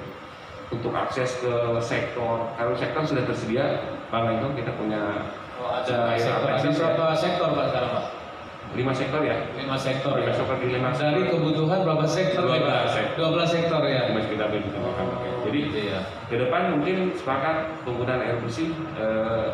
untuk 0.68 0.92
akses 0.92 1.38
ke 1.38 1.52
sektor 1.80 2.48
kalau 2.54 2.72
sektor 2.74 3.02
sudah 3.04 3.24
tersedia 3.24 3.64
Bang 4.08 4.30
Anto 4.30 4.52
kita 4.54 4.72
punya 4.74 5.02
Oh, 5.54 5.70
ada 5.70 5.86
sektor. 6.18 6.34
Ada 6.34 6.46
persis 6.50 6.74
ya. 6.74 6.80
berapa 6.82 7.04
sektor 7.14 7.48
Pak 7.48 7.64
sekarang 7.70 7.90
Pak? 7.94 8.04
lima 8.74 8.90
sektor 8.90 9.20
ya 9.22 9.36
Lima 9.54 9.76
sektor 9.78 10.12
lima 10.18 10.26
ya. 10.26 10.34
sektor 10.34 10.56
di 10.58 10.66
lima 10.66 10.90
Dari 10.90 11.22
kebutuhan 11.30 11.78
berapa 11.86 12.04
sektor 12.04 12.42
12 12.42 12.58
Pak? 12.58 12.84
sektor. 12.90 13.26
12 13.38 13.46
sektor 13.46 13.80
ya. 13.86 14.02
Mas 14.10 14.26
kita 14.26 14.44
bisa 14.50 14.78
makan 14.82 15.04
oke. 15.14 15.28
jadi 15.46 15.58
Gitu 15.70 15.80
ya. 15.86 16.00
ke 16.26 16.34
depan 16.42 16.62
mungkin 16.74 16.96
sepakat 17.14 17.56
penggunaan 17.86 18.18
air 18.18 18.36
bersih 18.42 18.74
eh, 18.98 19.46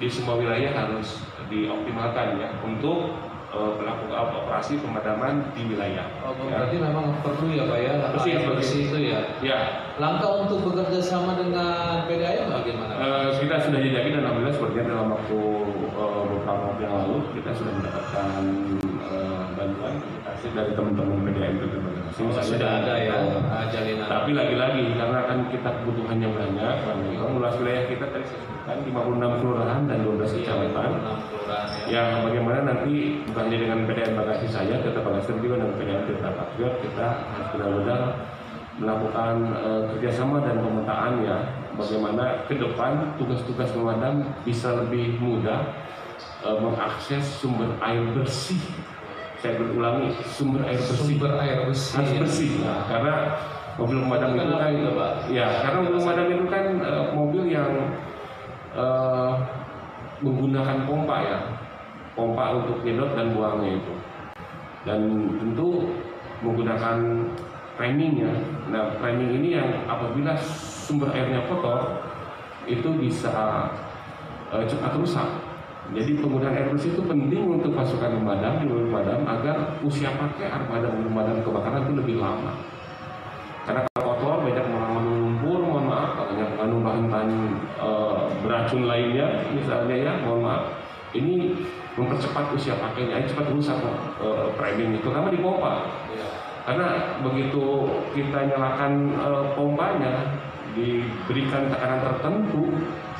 di 0.00 0.08
semua 0.08 0.40
wilayah 0.40 0.72
harus 0.72 1.20
dioptimalkan 1.46 2.40
ya 2.40 2.48
untuk 2.64 3.12
melakukan 3.52 4.32
operasi 4.32 4.80
pemadaman 4.80 5.44
di 5.52 5.68
wilayah. 5.68 6.08
Oh, 6.24 6.32
Ya. 6.48 6.64
berarti 6.64 6.76
memang 6.80 7.06
perlu 7.20 7.52
ya 7.52 7.64
Pak 7.68 7.78
ya. 7.84 7.92
Bersih, 8.16 8.32
bersih 8.48 8.80
itu 8.88 8.98
ya. 9.12 9.20
Ya, 9.44 9.58
Langkah 10.00 10.48
untuk 10.48 10.72
bekerja 10.72 11.00
sama 11.04 11.36
dengan 11.36 12.08
PDAM 12.08 12.48
bagaimana? 12.48 12.92
Eh, 12.96 13.28
kita 13.44 13.60
sudah 13.60 13.80
dijadi 13.84 14.08
dan 14.16 14.24
alhamdulillah 14.24 14.56
sepertinya 14.56 14.84
dalam 14.96 15.06
waktu 15.12 15.38
eh, 15.92 16.22
beberapa 16.32 16.62
waktu 16.72 16.80
yang 16.80 16.94
lalu 16.96 17.16
kita 17.36 17.50
sudah 17.52 17.72
mendapatkan 17.76 18.26
eh, 19.04 19.42
bantuan 19.52 19.94
kasih 20.24 20.50
dari 20.56 20.72
teman-teman 20.72 21.18
PDM 21.28 21.54
itu 21.60 21.66
Oh, 22.12 22.28
sudah 22.44 22.84
ada 22.84 22.94
ya 23.00 23.16
ah, 23.48 23.64
jalinan. 23.72 24.04
Tapi 24.04 24.36
lagi-lagi 24.36 24.84
karena 25.00 25.24
kan 25.24 25.48
kita 25.48 25.80
kebutuhannya 25.80 26.28
banyak, 26.28 26.74
Bang, 26.84 27.00
luas 27.40 27.56
wilayah 27.56 27.88
kita 27.88 28.04
tadi 28.12 28.24
saya 28.28 28.40
sebutkan 28.44 28.76
56 28.84 29.40
kelurahan 29.40 29.80
dan 29.88 29.98
12 30.04 30.36
kecamatan. 30.36 30.90
Ya. 31.52 32.00
yang 32.00 32.24
bagaimana 32.24 32.58
nanti 32.64 33.20
bukan 33.28 33.42
hanya 33.48 33.58
dengan 33.60 33.78
PDN 33.84 34.12
Bagasi 34.16 34.46
saja, 34.48 34.74
kita 34.80 35.00
Bagasi 35.04 35.36
juga 35.40 35.60
dengan 35.60 35.74
PDN 35.76 36.02
Tirta 36.08 36.30
Patriot 36.32 36.74
kita 36.80 37.06
harus 37.28 37.48
benar-benar 37.52 38.00
melakukan 38.80 39.34
eh, 39.52 39.82
kerjasama 39.92 40.40
dan 40.40 40.56
pemetaan 40.64 41.12
ya 41.20 41.36
bagaimana 41.76 42.48
ke 42.48 42.56
depan 42.56 43.16
tugas-tugas 43.20 43.68
pemadam 43.76 44.24
bisa 44.48 44.72
lebih 44.80 45.20
mudah 45.20 45.60
eh, 46.40 46.56
mengakses 46.56 47.24
sumber 47.36 47.68
air 47.84 48.02
bersih. 48.16 48.60
Saya 49.42 49.58
berulangi 49.58 50.14
sumber 50.22 50.62
air 50.64 50.78
bersih 50.78 51.18
Sumber 51.18 51.32
air 51.42 51.58
bersih. 51.66 51.94
harus 51.98 52.12
ya. 52.14 52.18
bersih 52.22 52.50
Nah, 52.62 52.80
karena 52.86 53.14
mobil 53.76 53.98
pemadam 54.04 54.30
itu 54.36 54.52
kan 54.54 54.72
ya 55.32 55.46
karena 55.64 55.78
mobil 55.82 55.98
pemadam 56.00 56.26
itu 56.28 56.44
kan 56.48 56.64
eh, 56.80 57.04
mobil 57.12 57.42
yang 57.48 57.72
eh, 58.72 59.32
menggunakan 60.22 60.86
pompa 60.86 61.16
ya. 61.22 61.38
Pompa 62.16 62.62
untuk 62.62 62.80
nyedot 62.86 63.12
dan 63.18 63.34
buangnya 63.34 63.82
itu. 63.82 63.94
Dan 64.86 65.00
tentu 65.36 65.90
menggunakan 66.40 66.96
framing 67.76 68.22
ya. 68.22 68.32
Nah 68.70 68.94
framing 69.02 69.42
ini 69.42 69.58
yang 69.58 69.68
apabila 69.90 70.32
sumber 70.38 71.10
airnya 71.12 71.44
kotor 71.50 72.02
itu 72.64 72.88
bisa 72.96 73.68
eh, 74.54 74.64
cepat 74.64 74.94
rusak. 74.96 75.28
Jadi 75.92 76.16
penggunaan 76.16 76.54
air 76.56 76.70
bersih 76.70 76.94
itu 76.94 77.02
penting 77.04 77.58
untuk 77.58 77.74
pasukan 77.74 78.16
pemadam 78.16 78.64
di 78.64 78.70
pemadam 78.70 79.26
agar 79.26 79.76
usia 79.82 80.14
pakai 80.14 80.48
armada 80.48 80.88
pemadam 80.88 81.42
kebakaran 81.42 81.84
itu 81.84 81.92
lebih 81.98 82.16
lama 82.22 82.71
misalnya 89.56 89.96
ya 89.96 90.12
mohon 90.24 90.44
maaf 90.44 90.64
ini 91.12 91.52
mempercepat 91.92 92.56
usia 92.56 92.76
pakainya 92.80 93.20
ini 93.20 93.28
cepat 93.28 93.52
rusak 93.52 93.76
eh, 94.20 94.48
framing 94.56 94.96
itu 94.96 95.04
terutama 95.04 95.28
di 95.28 95.40
pompa 95.40 95.74
Iya. 96.12 96.26
karena 96.64 96.86
begitu 97.20 97.64
kita 98.16 98.38
nyalakan 98.48 99.12
eh, 99.12 99.44
pompanya 99.52 100.12
diberikan 100.72 101.68
tekanan 101.68 102.00
tertentu 102.00 102.64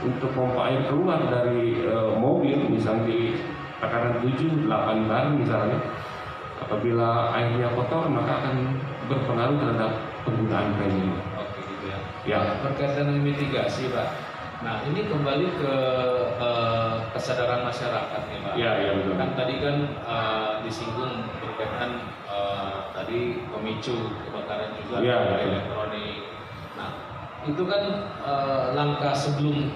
untuk 0.00 0.30
pompa 0.32 0.72
air 0.72 0.88
keluar 0.88 1.20
dari 1.28 1.84
eh, 1.84 2.12
mobil 2.16 2.56
misalnya 2.72 3.04
di 3.04 3.36
tekanan 3.76 4.24
7 4.24 4.66
8 4.70 5.10
bar 5.10 5.26
misalnya 5.36 5.78
apabila 6.62 7.34
airnya 7.34 7.68
kotor 7.74 8.06
maka 8.08 8.38
akan 8.40 8.56
berpengaruh 9.10 9.58
terhadap 9.58 9.92
penggunaan 10.22 10.70
framing 10.78 11.10
Oke 11.34 11.60
gitu 11.66 11.84
ya. 11.90 11.98
ya 12.24 12.40
Berkaitan 12.62 13.10
dengan 13.10 13.22
mitigasi 13.26 13.90
Pak. 13.90 14.08
Nah 14.62 14.78
ini 14.86 15.10
kembali 15.10 15.46
ke 15.58 15.74
eh, 16.38 16.94
kesadaran 17.10 17.66
masyarakat 17.66 18.20
nih 18.30 18.38
Pak. 18.40 18.54
ya 18.54 18.70
ya 18.78 18.90
betul 18.94 19.14
Kan 19.18 19.30
tadi 19.34 19.54
kan 19.58 19.76
eh, 19.90 20.52
disinggung 20.62 21.26
berkaitan 21.42 21.90
eh, 22.30 22.74
tadi 22.94 23.18
pemicu 23.50 23.96
kebakaran 24.22 24.70
juga 24.78 25.02
ada 25.02 25.34
betul. 25.34 25.50
elektronik. 25.50 26.20
Nah, 26.78 26.90
itu 27.42 27.62
kan 27.66 27.82
eh, 28.22 28.64
langkah 28.78 29.14
sebelum 29.18 29.74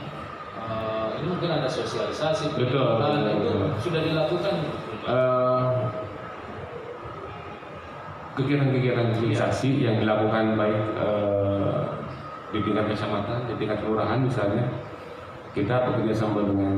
eh, 0.55 1.07
ini 1.19 1.27
mungkin 1.27 1.51
ada 1.51 1.67
sosialisasi 1.67 2.55
Betul, 2.55 3.03
pendidikan, 3.03 3.11
betul, 3.27 3.27
itu 3.27 3.39
betul. 3.43 3.69
sudah 3.83 4.01
dilakukan? 4.07 4.55
Eh, 5.07 5.73
kegiatan-kegiatan 8.37 9.07
sosialisasi 9.17 9.71
yang 9.83 9.97
dilakukan 9.99 10.55
baik 10.55 10.83
eh, 10.95 11.76
di 12.55 12.59
tingkat 12.63 12.85
kecamatan, 12.95 13.39
di 13.51 13.55
tingkat 13.59 13.79
kelurahan 13.83 14.19
misalnya, 14.23 14.65
kita 15.57 15.89
bekerja 15.89 16.15
sama 16.15 16.45
dengan 16.45 16.77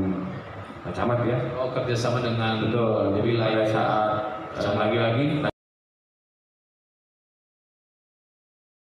camat 0.94 1.18
ya. 1.26 1.38
Oh 1.58 1.68
kerjasama 1.72 2.22
dengan 2.24 2.62
Betul. 2.62 3.18
Jadi 3.20 3.30
pada 3.36 3.50
wilayah. 3.50 3.66
saat 3.68 4.12
eh, 4.56 4.76
lagi-lagi 4.78 5.24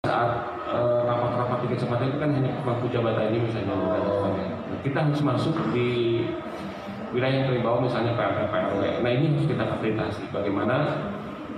saat 0.07 0.31
eh, 0.65 0.99
rapat-rapat 1.05 1.57
di 1.61 1.67
kecamatan 1.75 2.05
itu 2.09 2.17
kan 2.17 2.29
hanya 2.33 2.51
pemangku 2.61 2.87
jabatan 2.89 3.25
ini 3.29 3.39
misalnya. 3.45 3.75
Nah, 4.71 4.79
kita 4.81 4.97
harus 5.05 5.21
masuk 5.21 5.55
di 5.75 5.89
wilayah 7.11 7.43
yang 7.43 7.45
terimbau 7.51 7.83
misalnya 7.83 8.15
PRT 8.15 8.39
PRW. 8.49 8.81
Nah 9.03 9.11
ini 9.11 9.25
harus 9.35 9.45
kita 9.45 9.63
fasilitasi 9.67 10.23
bagaimana 10.31 10.75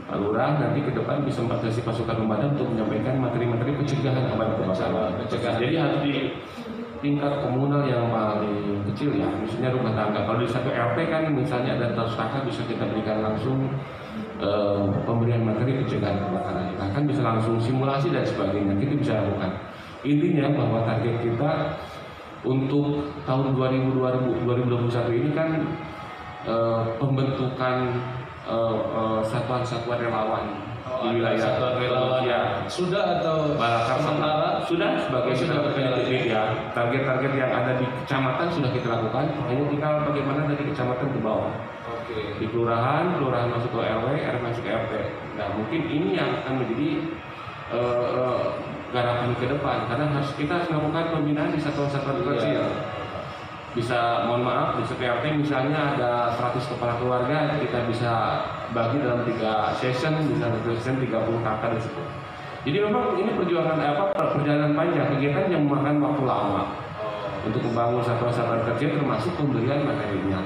Pak 0.03 0.17
Lurah 0.19 0.59
nanti 0.59 0.83
ke 0.83 0.91
depan 0.91 1.23
bisa 1.23 1.39
memfasilitasi 1.41 1.81
pasukan 1.87 2.15
pemadam 2.19 2.53
untuk 2.59 2.67
menyampaikan 2.75 3.23
materi-materi 3.23 3.71
pencegahan 3.79 4.23
kepada 4.27 4.51
kebakaran. 4.59 5.11
Pencegahan. 5.23 5.59
Jadi 5.63 5.75
harus 5.79 5.99
di 6.03 6.13
tingkat 6.99 7.33
komunal 7.43 7.83
yang 7.83 8.07
paling 8.07 8.83
kecil 8.91 9.11
ya, 9.15 9.27
misalnya 9.39 9.75
rumah 9.75 9.91
tangga. 9.95 10.23
Kalau 10.23 10.39
di 10.39 10.47
satu 10.47 10.71
RT 10.71 10.97
kan 11.07 11.23
misalnya 11.31 11.71
ada 11.79 11.87
100 11.95 12.19
kakak 12.19 12.41
bisa 12.47 12.61
kita 12.67 12.83
berikan 12.87 13.19
langsung 13.23 13.67
eh, 14.39 14.83
pemberian 15.07 15.43
materi 15.43 15.83
pencegahan 15.83 16.19
kebakaran. 16.19 16.67
Bahkan 16.79 17.03
bisa 17.07 17.21
langsung 17.23 17.55
simulasi 17.59 18.11
dan 18.11 18.23
sebagainya. 18.27 18.75
Kita 18.79 18.93
bisa 18.99 19.11
lakukan. 19.23 19.51
Intinya 20.03 20.51
bahwa 20.51 20.83
target 20.83 21.15
kita 21.23 21.51
untuk 22.43 23.07
tahun 23.23 23.55
2020, 23.55 24.43
2021 24.43 25.19
ini 25.19 25.29
kan 25.31 25.49
eh, 26.43 26.83
pembentukan 26.99 27.75
eh, 28.43 28.77
eh, 28.79 29.19
satuan-satuan 29.23 29.99
relawan 29.99 30.45
Oh, 30.83 31.09
di 31.09 31.15
wilayah 31.23 31.39
satuan 31.39 31.79
relawan. 31.79 32.27
Ya, 32.27 32.59
sudah 32.67 33.17
atau 33.17 33.55
Balakar 33.55 34.03
sementara? 34.03 34.49
sudah 34.67 34.89
sebagai 34.99 35.31
sudah 35.31 35.57
berjalan, 35.63 36.03
ya. 36.05 36.43
Target-target 36.75 37.31
yang 37.39 37.51
ada 37.55 37.71
di 37.79 37.87
kecamatan 38.03 38.47
sudah 38.51 38.69
kita 38.75 38.87
lakukan. 38.91 39.31
Hanya 39.47 39.63
tinggal 39.71 39.93
bagaimana 40.03 40.43
dari 40.43 40.63
kecamatan 40.69 41.07
ke 41.15 41.19
bawah. 41.23 41.55
Oke. 41.83 42.35
di 42.35 42.45
kelurahan 42.51 43.15
kelurahan 43.15 43.47
masuk 43.47 43.71
ke 43.71 43.79
RW 43.79 44.05
RW 44.11 44.39
masuk 44.43 44.63
ke 44.63 44.71
RT 44.71 44.93
nah 45.39 45.47
mungkin 45.55 45.81
ini 45.87 46.19
yang 46.19 46.43
akan 46.43 46.59
menjadi 46.59 46.89
eh, 47.71 48.05
eh, 48.11 48.43
garapan 48.91 49.31
ke 49.39 49.45
depan. 49.49 49.77
Karena 49.87 50.05
harus 50.11 50.31
kita 50.35 50.51
harus 50.61 50.67
melakukan 50.69 51.05
pembinaan 51.15 51.51
di 51.55 51.59
satuan-satuan 51.63 52.21
Iya. 52.21 52.27
kecil 52.27 52.63
bisa 53.73 54.29
mohon 54.29 54.45
maaf 54.45 54.77
di 54.77 54.85
setiap 54.85 55.25
RT 55.25 55.33
misalnya 55.41 55.97
ada 55.97 56.11
100 56.37 56.61
kepala 56.61 56.93
keluarga 57.01 57.57
kita 57.57 57.89
bisa 57.89 58.11
bagi 58.69 59.01
dalam 59.01 59.25
tiga 59.25 59.73
session 59.73 60.13
bisa 60.29 60.45
satu 60.45 60.77
session 60.77 61.01
30 61.01 61.09
kakak 61.41 61.69
di 61.73 61.81
situ 61.81 62.03
jadi 62.69 62.77
memang 62.85 63.17
ini 63.17 63.33
perjuangan 63.33 63.81
eh, 63.81 63.89
apa 63.97 64.13
perjalanan 64.13 64.77
panjang 64.77 65.09
kegiatan 65.17 65.49
yang 65.49 65.65
memakan 65.65 65.97
waktu 66.05 66.21
lama 66.21 66.63
untuk 67.43 67.61
membangun 67.65 68.05
satuan-satuan 68.05 68.61
kecil 68.73 68.93
termasuk 68.93 69.33
pemberian 69.41 69.81
materinya 69.89 70.39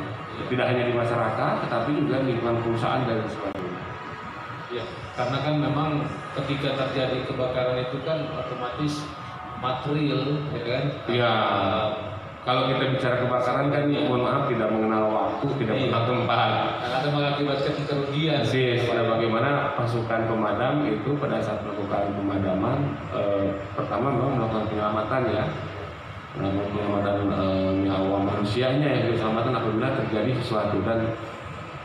tidak 0.47 0.65
hanya 0.71 0.83
di 0.87 0.93
masyarakat 0.95 1.53
tetapi 1.67 1.89
juga 1.99 2.15
di 2.23 2.31
lingkungan 2.31 2.63
perusahaan 2.63 3.03
dan 3.03 3.27
sebagainya 3.27 3.81
ya, 4.71 4.83
karena 5.19 5.37
kan 5.43 5.55
memang 5.59 5.89
ketika 6.39 6.79
terjadi 6.79 7.27
kebakaran 7.27 7.83
itu 7.83 7.97
kan 8.07 8.23
otomatis 8.39 9.03
material, 9.57 10.37
ya 10.53 10.61
kan? 10.63 10.83
Iya. 11.09 11.33
Eh, 11.33 11.89
kalau 12.47 12.71
kita 12.71 12.95
bicara 12.95 13.15
kebakaran 13.19 13.67
kan 13.67 13.83
mohon 13.91 14.23
maaf 14.23 14.47
tidak 14.47 14.71
mengenal 14.71 15.11
waktu 15.11 15.45
tidak 15.59 15.75
Iya. 15.75 15.81
mengenal 15.83 16.03
tempat. 16.07 16.49
Akan 16.79 17.11
mengakibatkan 17.11 17.73
kerugian. 17.83 18.39
Persis, 18.39 18.79
nah 18.87 19.03
bagaimana 19.03 19.49
pasukan 19.75 20.21
pemadam 20.31 20.87
itu 20.87 21.11
pada 21.19 21.43
saat 21.43 21.59
melakukan 21.67 22.07
pemadaman 22.15 22.77
eh, 23.11 23.51
pertama 23.75 24.15
memang 24.15 24.39
melakukan 24.39 24.63
penyelamatan 24.71 25.21
ya. 25.27 25.43
Melakukan 26.39 26.67
penyelamatan 26.71 27.15
eh, 27.35 27.71
nyawa 27.83 28.17
manusianya 28.23 28.87
ya 28.95 29.01
keselamatan 29.11 29.51
apabila 29.51 29.87
terjadi 29.99 30.31
sesuatu. 30.39 30.79
Dan 30.87 30.99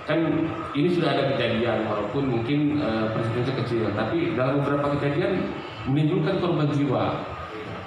kan 0.06 0.18
ini 0.78 0.88
sudah 0.94 1.10
ada 1.10 1.34
kejadian 1.34 1.90
walaupun 1.90 2.38
mungkin 2.38 2.78
eh, 2.78 3.06
persentasenya 3.10 3.66
kecil. 3.66 3.90
Tapi 3.98 4.38
dalam 4.38 4.62
beberapa 4.62 4.94
kejadian 4.94 5.42
menimbulkan 5.90 6.38
korban 6.38 6.70
jiwa 6.70 7.31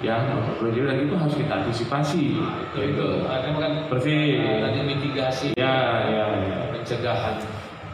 ya 0.04 0.20
jiwa 0.60 0.84
dan 0.92 0.98
itu 1.08 1.14
harus 1.16 1.34
kita 1.40 1.52
antisipasi 1.64 2.36
Itu, 2.36 2.78
itu 2.84 3.04
ada 3.24 3.48
kan 3.56 3.72
eh, 3.88 4.58
tadi 4.60 4.78
mitigasi, 4.84 5.48
ya 5.56 6.04
ya 6.04 6.26
ya 6.44 6.56
pencegahan. 6.74 7.34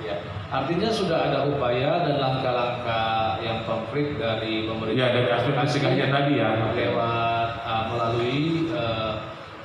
Ya. 0.03 0.17
Artinya 0.53 0.91
sudah 0.93 1.31
ada 1.31 1.39
upaya 1.49 2.05
dan 2.05 2.21
langkah-langkah 2.21 3.41
yang 3.41 3.65
konkret 3.65 4.19
dari 4.21 4.67
pemerintah. 4.69 4.99
ya 4.99 5.07
dari 5.15 5.29
aspek 5.33 5.55
pencegahannya 5.57 6.09
tadi 6.13 6.33
ya 6.43 6.51
lewat 6.77 7.49
uh, 7.65 7.85
melalui 7.95 8.69
uh, 8.75 9.17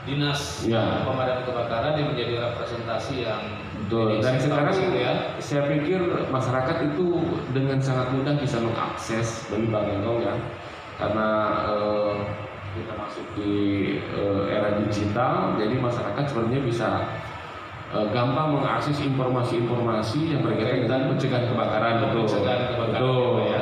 dinas 0.07 0.63
Ya. 0.63 1.03
pemadam 1.03 1.43
kebakaran 1.43 1.99
yang 1.99 2.15
menjadi 2.15 2.33
representasi 2.39 3.27
yang 3.27 3.41
Betul. 3.87 4.19
Dan 4.23 4.35
sekarang 4.39 4.71
situ 4.75 4.95
ya. 4.99 5.13
saya 5.39 5.63
pikir 5.67 5.99
masyarakat 6.31 6.77
itu 6.91 7.07
dengan 7.55 7.79
sangat 7.79 8.11
mudah 8.15 8.35
bisa 8.39 8.59
mengakses 8.59 9.47
dari 9.47 9.67
Bang 9.67 9.87
Enong 9.87 10.23
ya, 10.23 10.35
karena 10.97 11.29
eh, 11.69 12.13
kita 12.77 12.93
masuk 12.97 13.25
di 13.37 13.53
eh, 14.01 14.43
era 14.49 14.81
digital, 14.81 15.53
jadi 15.57 15.77
masyarakat 15.77 16.23
sebenarnya 16.25 16.61
bisa 16.65 16.89
eh, 17.93 18.07
gampang 18.09 18.57
mengakses 18.57 18.97
informasi-informasi 19.05 20.33
yang 20.33 20.41
berkaitan 20.41 20.89
dengan 20.89 21.13
pencegahan 21.13 21.45
kebakaran. 21.53 21.93
Betul. 22.09 22.25
Pencegahan 22.25 22.61
kebakaran, 22.73 23.01
Betul. 23.01 23.37
ya. 23.53 23.61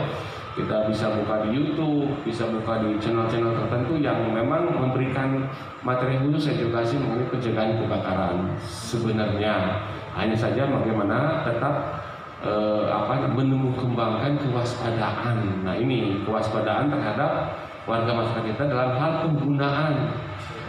Kita 0.55 0.87
bisa 0.87 1.11
buka 1.11 1.43
di 1.43 1.49
YouTube, 1.51 2.07
bisa 2.23 2.47
buka 2.47 2.79
di 2.79 2.95
channel-channel 2.95 3.59
tertentu 3.59 3.99
yang 3.99 4.23
memang 4.31 4.71
memberikan 4.71 5.51
materi 5.83 6.15
khusus 6.15 6.55
edukasi 6.55 6.95
mengenai 6.95 7.27
pencegahan 7.27 7.75
kebakaran. 7.75 8.55
Sebenarnya 8.63 9.83
hanya 10.15 10.31
saja 10.31 10.63
bagaimana 10.63 11.43
tetap 11.43 12.04
eh, 12.45 12.85
apa 12.93 13.25
menumbuh 13.33 13.73
kembangkan 13.73 14.37
kewaspadaan. 14.37 15.65
Nah 15.65 15.75
ini 15.75 16.21
kewaspadaan 16.23 16.93
terhadap 16.93 17.57
warga 17.89 18.11
masyarakat 18.13 18.45
kita 18.53 18.63
dalam 18.69 18.95
hal 18.95 19.11
penggunaan. 19.25 19.93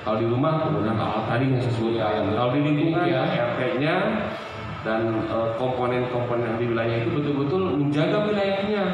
Kalau 0.03 0.19
di 0.23 0.27
rumah 0.31 0.63
penggunaan 0.65 0.97
alat 0.97 1.25
tadi 1.29 1.45
yang 1.53 1.61
saya 1.61 1.73
sebutkan. 1.77 2.25
Kalau 2.33 2.51
di 2.55 2.61
lingkungan 2.65 3.05
Ya. 3.05 3.23
RT-nya 3.29 3.97
dan 4.87 5.03
eh, 5.29 5.49
komponen-komponen 5.61 6.45
yang 6.47 6.57
di 6.57 6.67
wilayah 6.73 6.97
itu 7.05 7.11
betul-betul 7.13 7.63
menjaga 7.77 8.19
wilayahnya. 8.25 8.85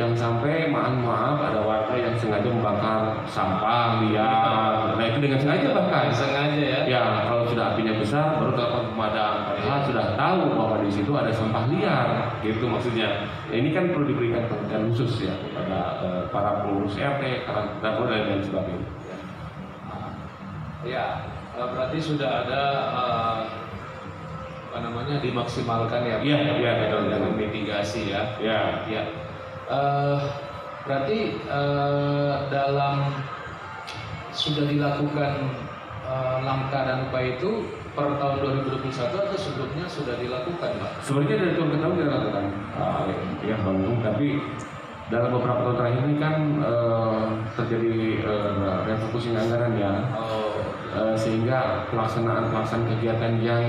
Jangan 0.00 0.16
sampai 0.16 0.72
maaf 0.72 0.96
maaf 0.96 1.36
ada 1.44 1.60
warga 1.60 1.92
yang 1.92 2.16
sengaja 2.16 2.48
membakar 2.48 3.20
sampah 3.28 4.00
liar. 4.00 4.96
Nah 4.96 5.04
itu 5.04 5.20
dengan 5.20 5.36
sengaja 5.36 5.76
bahkan. 5.76 6.08
sengaja 6.08 6.56
ya. 6.56 6.80
Ya, 6.88 7.04
kalau 7.28 7.44
sudah 7.44 7.76
apinya 7.76 7.92
besar 8.00 8.40
baru 8.40 8.56
telepon 8.56 8.96
pemadam. 8.96 9.52
Padahal 9.52 9.80
sudah 9.84 10.06
tahu 10.16 10.56
bahwa 10.56 10.80
di 10.80 10.88
situ 10.88 11.12
ada 11.12 11.28
sampah 11.28 11.68
liar, 11.68 12.32
gitu 12.40 12.64
maksudnya. 12.64 13.28
Nah, 13.52 13.56
ini 13.60 13.76
kan 13.76 13.92
perlu 13.92 14.08
diberikan 14.08 14.48
perhatian 14.48 14.88
khusus 14.88 15.28
ya 15.28 15.36
kepada 15.36 16.00
eh, 16.00 16.22
para 16.32 16.64
pengurus 16.64 16.96
RT, 16.96 17.22
dapur 17.84 18.08
dan 18.08 18.24
lain 18.24 18.40
sebagainya. 18.40 18.88
Ya, 20.80 21.28
uh, 21.60 21.76
berarti 21.76 22.00
sudah 22.00 22.48
ada 22.48 22.62
uh, 22.88 23.38
apa 24.72 24.78
namanya 24.80 25.20
dimaksimalkan 25.20 26.08
ya. 26.08 26.16
Iya, 26.24 26.56
iya, 26.56 26.72
betul, 26.88 27.12
dengan 27.12 27.36
betul. 27.36 27.36
mitigasi 27.36 28.16
ya. 28.16 28.40
Ya, 28.40 28.88
Ya, 28.88 29.04
Eh, 29.70 30.18
berarti 30.82 31.18
eh, 31.38 32.34
dalam 32.50 33.14
sudah 34.34 34.66
dilakukan 34.66 35.32
eh, 36.02 36.36
langkah 36.42 36.82
dan 36.82 37.06
upaya 37.06 37.38
itu 37.38 37.70
per 37.94 38.18
tahun 38.18 38.36
2021 38.66 38.86
atau 39.14 39.38
sebelumnya 39.38 39.86
sudah 39.86 40.14
dilakukan, 40.18 40.70
Pak? 40.78 40.90
sebenarnya 41.02 41.36
dari 41.42 41.52
tahun 41.58 41.70
ke 41.74 41.76
tahun 41.82 41.94
kita 41.98 42.10
lakukan 42.14 42.46
uh, 42.78 43.02
ya 43.42 43.56
Bandung, 43.66 43.98
tapi 43.98 44.38
dalam 45.10 45.34
beberapa 45.34 45.60
tahun 45.66 45.76
terakhir 45.82 46.02
ini 46.06 46.16
kan 46.22 46.34
eh, 46.62 47.26
terjadi 47.58 47.94
eh, 48.22 48.78
refocusing 48.86 49.34
anggaran 49.34 49.74
ya. 49.74 50.06
Oh, 50.14 50.50
Eh, 50.90 51.14
sehingga 51.14 51.86
pelaksanaan 51.86 52.50
pelaksanaan 52.50 52.98
kegiatan 52.98 53.38
yang 53.38 53.62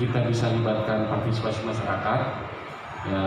kita 0.00 0.24
bisa 0.24 0.48
libatkan 0.56 1.04
partisipasi 1.04 1.60
masyarakat 1.68 2.20
ya 3.06 3.24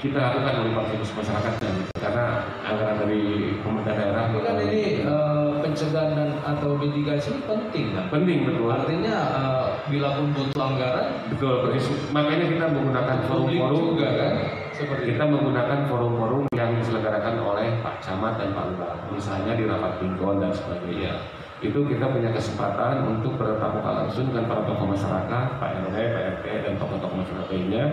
kita 0.00 0.16
lakukan 0.16 0.54
oleh 0.64 0.72
partisipasi 0.72 1.12
masyarakat 1.20 1.54
dan 1.60 1.74
karena 2.00 2.24
anggaran 2.64 2.96
dari 3.04 3.52
pemerintah 3.60 3.94
daerah 3.94 4.22
tapi 4.32 4.40
kan 4.42 4.56
ini 4.64 4.80
eh, 5.04 5.48
pencegahan 5.60 6.10
dan 6.16 6.30
atau 6.40 6.70
mitigasi 6.80 7.30
penting 7.44 7.94
kan? 7.94 8.04
Penting 8.08 8.48
betul. 8.48 8.72
Artinya 8.72 9.14
eh, 9.14 9.64
bila 9.92 10.08
pun 10.16 10.26
butuh 10.32 10.62
anggaran, 10.64 11.06
Betul, 11.30 11.76
makanya 12.10 12.46
kita 12.50 12.64
menggunakan 12.72 13.16
forum-forum 13.28 13.82
juga 13.94 14.08
kan? 14.18 14.32
Seperti 14.74 15.12
kita 15.12 15.24
menggunakan 15.28 15.78
forum-forum 15.86 16.42
yang 16.56 16.70
diselenggarakan 16.80 17.36
oleh 17.44 17.68
Pak 17.84 18.00
Camat 18.00 18.40
dan 18.40 18.56
Pak 18.56 18.64
Lurah, 18.72 18.96
misalnya 19.12 19.52
di 19.52 19.68
rapat 19.68 20.00
lingkungan 20.00 20.40
dan 20.40 20.52
sebagainya. 20.56 21.12
Itu 21.60 21.84
kita 21.84 22.08
punya 22.08 22.32
kesempatan 22.32 23.04
untuk 23.04 23.36
bertatap 23.36 23.76
muka 23.76 23.90
langsung 23.92 24.32
dengan 24.32 24.48
para 24.48 24.64
tokoh 24.64 24.96
masyarakat, 24.96 25.46
Pak 25.60 25.70
RW, 25.84 25.92
Pak 25.92 26.24
RT, 26.40 26.44
dan 26.64 26.72
tokoh-tokoh 26.80 27.16
masyarakat 27.20 27.48
lainnya. 27.52 27.84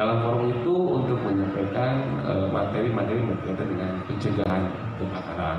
Dalam 0.00 0.24
forum 0.24 0.48
itu 0.48 0.72
untuk 0.72 1.20
menyampaikan 1.20 2.24
eh, 2.24 2.48
materi-materi 2.48 3.20
berkaitan 3.20 3.68
dengan 3.68 3.90
pencegahan 4.08 4.62
kebakaran. 4.96 5.58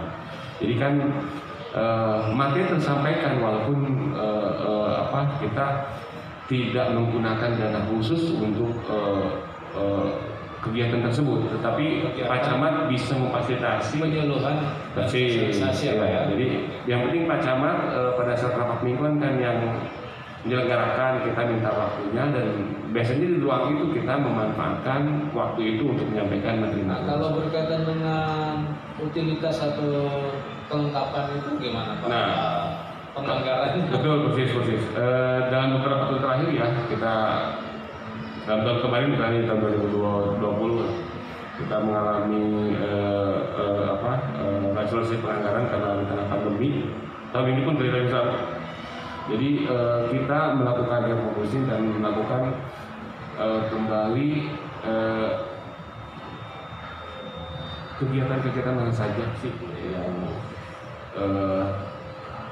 Jadi 0.57 0.73
kan 0.81 0.93
eh, 1.77 2.19
materi 2.33 2.65
tersampaikan 2.65 3.37
walaupun 3.37 3.85
eh, 4.17 4.51
eh, 4.65 4.91
apa 4.97 5.37
kita 5.37 5.67
tidak 6.49 6.89
menggunakan 6.89 7.53
dana 7.53 7.85
khusus 7.93 8.33
untuk 8.33 8.73
eh, 8.89 9.29
eh, 9.77 10.09
kegiatan 10.61 11.05
tersebut, 11.05 11.45
tetapi 11.57 11.85
Kegiatan. 12.09 12.29
Pak 12.29 12.39
Camat 12.41 12.73
bisa 12.89 13.13
memfasilitasi 13.17 13.97
Persis, 14.97 15.37
sosialisasi 15.37 15.83
ya? 15.85 15.93
ya. 16.01 16.21
Jadi 16.33 16.47
yang 16.89 17.05
penting 17.05 17.29
Pak 17.29 17.45
Camat 17.45 17.77
eh, 17.93 18.11
pada 18.17 18.33
saat 18.33 18.57
rapat 18.57 18.81
mingguan 18.81 19.21
kan 19.21 19.37
yang 19.37 19.57
menyelenggarakan 20.41 21.21
kita 21.21 21.41
minta 21.45 21.69
waktunya 21.69 22.23
dan 22.33 22.47
biasanya 22.89 23.27
di 23.29 23.37
ruang 23.37 23.63
itu 23.77 23.85
kita 24.01 24.13
memanfaatkan 24.17 25.01
waktu 25.37 25.61
itu 25.77 25.83
untuk 25.93 26.05
menyampaikan 26.09 26.65
materi 26.65 26.81
Nah, 26.81 27.05
kalau 27.05 27.27
berkaitan 27.37 27.81
dengan 27.85 28.65
utilitas 28.97 29.55
atau 29.61 29.93
kelengkapan 30.65 31.25
itu 31.37 31.49
gimana 31.61 31.91
Pak? 32.01 32.07
Nah. 32.09 32.31
Penganggaran 33.11 33.75
Betul, 33.91 34.31
persis, 34.31 34.55
persis. 34.55 34.83
Eh, 34.95 35.39
dalam 35.51 35.75
beberapa 35.75 36.07
tahun 36.07 36.23
terakhir 36.23 36.47
ya, 36.55 36.67
kita 36.87 37.13
dalam 38.47 38.61
tahun 38.63 38.79
kemarin 38.87 39.07
misalnya 39.11 39.51
tahun 39.51 39.59
2020 39.67 41.59
kita 41.59 41.75
mengalami 41.83 42.71
eh, 42.79 43.35
eh, 43.51 43.83
apa 43.99 44.11
rasionalisasi 44.79 45.19
penganggaran 45.19 45.67
karena 45.67 46.07
tengah 46.07 46.27
pandemi. 46.31 46.87
Tahun 47.35 47.47
ini 47.51 47.61
pun 47.67 47.75
berita 47.75 47.99
besar. 47.99 48.25
Jadi 49.29 49.49
eh, 49.69 50.01
kita 50.09 50.39
melakukan 50.57 51.05
refocusing 51.05 51.69
dan 51.69 51.81
melakukan 51.93 52.57
eh, 53.37 53.61
kembali 53.69 54.29
eh, 54.87 55.29
kegiatan-kegiatan 58.01 58.73
mana 58.73 58.93
saja 58.93 59.25
sih 59.37 59.53
yang 59.93 60.15
eh, 61.13 61.65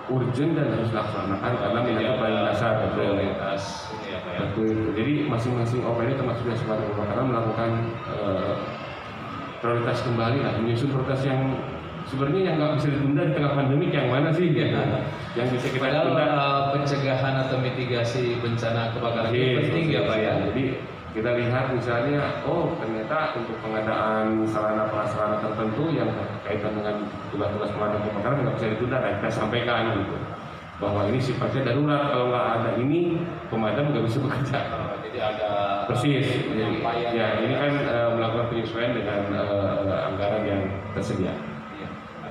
urgent 0.10 0.58
dan 0.58 0.73
harus 0.73 0.89
dilaksanakan 0.89 1.51
karena 1.58 1.79
menyangkut 1.86 2.17
paling 2.17 2.41
dasar 2.49 2.71
prioritas 2.97 3.62
ini 3.93 4.10
apa 4.17 4.29
ya? 4.34 4.39
Betul. 4.45 4.77
Jadi 4.97 5.13
masing-masing 5.29 5.82
OPD 5.86 6.10
termasuk 6.17 6.45
yang 6.49 6.60
sebagai 6.60 6.86
kebakaran 6.93 7.25
melakukan 7.29 7.69
eh, 8.13 8.53
prioritas 9.62 9.97
kembali 10.05 10.38
lah, 10.41 10.53
menyusun 10.62 10.89
prioritas 10.89 11.21
yang 11.25 11.39
sebenarnya 12.10 12.41
yang 12.41 12.55
nggak 12.58 12.71
bisa 12.82 12.88
ditunda 12.89 13.21
di 13.25 13.34
tengah 13.38 13.53
pandemi 13.53 13.86
yang 13.93 14.08
mana 14.10 14.29
sih? 14.34 14.49
Gitu. 14.49 14.65
yang 15.37 15.47
bisa 15.53 15.67
kita 15.69 15.83
Padahal 15.85 16.05
tunda. 16.09 16.25
eh, 16.25 16.61
pencegahan 16.73 17.35
atau 17.45 17.57
mitigasi 17.61 18.23
bencana 18.41 18.81
kebakaran 18.93 19.29
itu 19.29 19.37
Yes, 19.37 19.55
penting 19.61 19.85
ya 19.85 20.01
yes, 20.01 20.07
Pak 20.09 20.17
ya. 20.17 20.33
Jadi 20.49 20.63
kita 21.09 21.29
lihat 21.37 21.65
misalnya, 21.73 22.21
oh 22.45 22.73
ternyata 22.77 23.33
untuk 23.33 23.57
pengadaan 23.61 24.45
sarana 24.45 24.85
prasarana 24.89 25.37
tertentu 25.41 25.89
yang 25.89 26.09
berkaitan 26.13 26.71
dengan 26.77 26.95
tugas-tugas 27.33 27.69
pemadam 27.73 28.01
kebakaran 28.05 28.37
nggak 28.45 28.55
bisa 28.57 28.67
ditunda, 28.73 28.97
dan 29.01 29.11
kita 29.21 29.29
sampaikan 29.33 29.83
gitu 29.97 30.17
bahwa 30.79 31.01
ini 31.11 31.19
sifatnya 31.19 31.61
darurat 31.67 32.07
kalau 32.07 32.25
nggak 32.31 32.47
ada 32.55 32.69
ini 32.79 33.19
pemadam 33.51 33.85
nggak 33.91 34.05
bisa 34.05 34.17
bekerja. 34.23 34.59
Jadi 35.09 35.19
ada 35.19 35.49
Persis. 35.89 36.21
Jadi, 36.29 36.45
penyampaian. 36.45 37.09
ya 37.11 37.27
ini 37.41 37.53
kan 37.57 37.71
eh, 37.81 38.09
melakukan 38.13 38.45
penyesuaian 38.53 38.93
dengan 38.93 39.19
eh, 39.33 40.07
anggaran 40.13 40.41
yang 40.45 40.61
tersedia. 40.93 41.33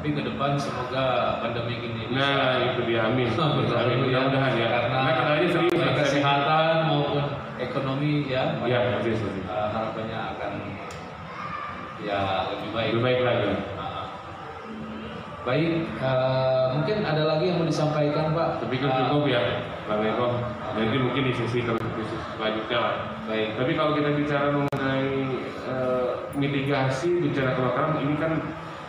Tapi 0.08 0.24
ke 0.24 0.24
depan 0.24 0.56
semoga 0.56 1.04
pandemi 1.36 1.84
ini 1.84 2.08
bisa 2.08 2.16
Nah 2.16 2.64
itu 2.64 2.80
dia 2.88 3.12
amin. 3.12 3.28
Amin. 3.28 3.96
Mudah-mudahan 4.08 4.52
ya. 4.56 4.68
Karena 4.72 4.88
Karena 4.88 5.12
kendalanya 5.12 5.48
serius. 5.52 5.68
baik 5.68 5.84
ya. 5.84 5.92
kesehatan 6.00 6.64
maupun 6.88 7.24
ekonomi 7.60 8.12
ya, 8.24 8.56
Ya 8.64 8.78
persis. 8.96 9.20
persis. 9.20 9.44
eh, 9.44 9.68
harapannya 9.68 10.18
akan 10.32 10.52
ya 12.00 12.20
lebih 12.48 12.68
baik. 12.72 12.88
Lebih 12.96 13.04
baik 13.04 13.20
lagi. 13.20 13.48
Nah, 13.76 14.04
Baik, 15.44 15.72
eh, 15.92 16.64
mungkin 16.72 16.96
ada 17.04 17.22
lagi 17.28 17.44
yang 17.44 17.56
mau 17.60 17.68
disampaikan 17.68 18.32
Pak? 18.32 18.64
Tapi 18.64 18.74
kan 18.80 18.88
cukup 18.88 19.28
ya, 19.28 19.40
Bang 19.84 20.08
Eko. 20.08 20.26
Jadi 20.72 20.96
mungkin 21.04 21.22
di 21.28 21.32
sisi 21.36 21.68
terus 21.68 21.84
selanjutnya 22.32 22.78
lah. 22.80 22.94
baik. 23.28 23.60
Tapi 23.60 23.72
kalau 23.76 23.92
kita 23.92 24.16
bicara 24.16 24.56
mengenai 24.56 25.12
eh, 25.68 26.04
mitigasi 26.32 27.20
bencana 27.20 27.52
kebakaran, 27.52 27.92
ini 28.00 28.16
kan 28.16 28.32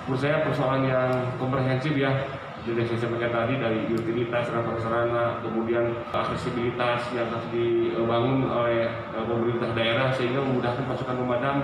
menurut 0.06 0.22
saya 0.22 0.46
persoalan 0.46 0.84
yang 0.88 1.10
komprehensif 1.42 1.94
ya. 1.96 2.12
Jadi 2.60 2.92
saya 2.92 3.08
sampaikan 3.08 3.32
tadi 3.32 3.56
dari 3.56 3.88
utilitas 3.88 4.52
sarana 4.52 4.68
prasarana, 4.68 5.24
kemudian 5.40 5.96
aksesibilitas 6.12 7.08
yang 7.16 7.32
harus 7.32 7.48
dibangun 7.56 8.52
oleh 8.52 8.92
eh, 9.16 9.24
pemerintah 9.24 9.72
daerah 9.72 10.12
sehingga 10.12 10.44
memudahkan 10.44 10.84
pasukan 10.84 11.16
pemadam 11.24 11.56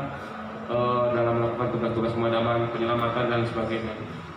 eh, 0.72 1.04
dalam 1.12 1.34
melakukan 1.44 1.68
tugas-tugas 1.76 2.16
pemadaman, 2.16 2.72
penyelamatan 2.72 3.28
dan 3.28 3.42
sebagainya. 3.44 3.92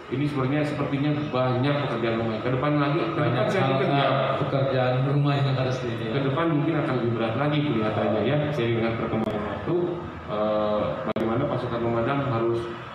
Ini 0.08 0.24
sebenarnya 0.24 0.64
sepertinya 0.64 1.12
banyak 1.28 1.74
pekerjaan 1.84 2.16
rumah. 2.16 2.40
Ke 2.40 2.48
depan 2.48 2.80
lagi, 2.80 3.00
Banyak 3.12 3.44
saya 3.52 3.76
ya, 3.76 4.06
eh, 4.08 4.32
pekerjaan 4.40 4.94
rumah 5.04 5.36
yang 5.36 5.52
harus 5.52 5.76
di 5.84 5.92
ke 6.08 6.20
depan 6.24 6.48
mungkin 6.48 6.74
akan 6.80 6.94
lebih 6.96 7.12
berat 7.20 7.34
lagi 7.36 7.58
kelihatannya 7.60 8.22
ya 8.24 8.36
seiring 8.48 8.80
dengan 8.80 8.94
perkembangan 8.96 9.44
waktu 9.52 9.76
eh, 10.32 10.82
bagaimana 11.12 11.42
pasukan 11.44 11.80
pemadam 11.84 12.18
harus 12.32 12.60
eh, 12.64 12.87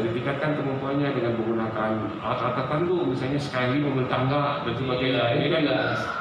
ditingkatkan 0.00 0.50
kemampuannya 0.54 1.08
dengan 1.12 1.32
menggunakan 1.36 1.90
alat-alat 2.16 2.54
tertentu 2.56 2.96
misalnya 3.04 3.36
sekali 3.36 3.76
mobil 3.78 4.06
tangga 4.06 4.62
dan 4.62 4.72
sebagainya 4.72 5.12
Iya, 5.12 5.34
ini 5.34 5.44
itu 5.44 5.52
kan 5.52 5.62
ya. 5.62 5.76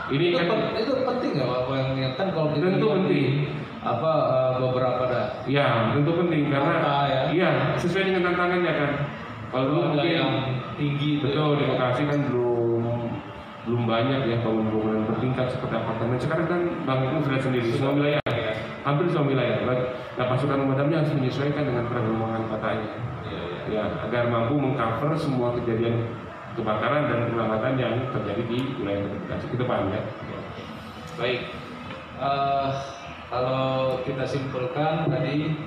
ini 0.10 0.24
itu, 0.28 0.36
kan 0.36 0.46
pen- 0.50 0.76
itu 0.76 0.92
penting 1.00 1.32
nggak 1.38 1.48
Pak? 1.48 1.60
Yang, 1.96 2.12
kan 2.14 2.28
kalau 2.30 2.48
kita 2.52 2.66
Tentu 2.68 2.88
penting. 2.92 3.30
apa 3.82 4.12
eh, 4.14 4.52
beberapa 4.60 5.04
dah 5.06 5.26
ya 5.46 5.68
tentu 5.90 6.12
penting 6.14 6.44
karena 6.48 6.74
Kota, 6.78 6.98
ya. 7.08 7.22
iya 7.30 7.50
sesuai 7.76 8.04
dengan 8.08 8.22
tantangannya 8.28 8.74
kan 8.76 8.92
kalau 9.50 9.64
dulu 9.68 9.82
mungkin 9.90 10.12
yang 10.12 10.32
tinggi 10.76 11.10
betul 11.20 11.58
di 11.58 11.64
ya. 11.64 11.70
Bekasi 11.74 12.02
kan 12.06 12.20
belum 12.30 12.82
belum 13.62 13.84
banyak 13.86 14.22
ya 14.26 14.38
bangunan-bangunan 14.42 15.06
bertingkat 15.06 15.48
seperti 15.50 15.74
apartemen 15.76 16.18
sekarang 16.18 16.46
kan 16.46 16.62
bang 16.82 17.00
itu 17.06 17.18
sudah 17.22 17.40
sendiri 17.40 17.68
semua 17.72 17.94
wilayah 17.96 18.20
Ya. 18.26 18.54
hampir 18.82 19.06
semua 19.10 19.28
wilayah. 19.28 19.58
Nah 20.18 20.26
pasukan 20.26 20.58
pemadamnya 20.58 20.98
harus 21.02 21.14
menyesuaikan 21.14 21.62
dengan 21.62 21.86
perkembangan 21.86 22.42
kotanya, 22.50 22.82
Iya, 22.82 22.90
iya. 22.90 23.11
Ya 23.69 23.84
agar 24.08 24.32
mampu 24.32 24.58
mengcover 24.58 25.13
semua 25.19 25.54
kejadian 25.62 26.08
kebakaran 26.56 27.08
dan 27.12 27.19
penyelamatan 27.30 27.74
yang 27.80 27.95
terjadi 28.12 28.43
di 28.47 28.60
wilayah 28.80 29.08
Bekasi 29.08 29.45
ke 29.52 29.58
depan 29.60 29.88
ya. 29.91 30.02
Baik, 31.19 31.41
Eh, 32.21 32.69
kalau 33.34 33.97
kita 34.06 34.21
simpulkan 34.30 35.10
tadi 35.10 35.58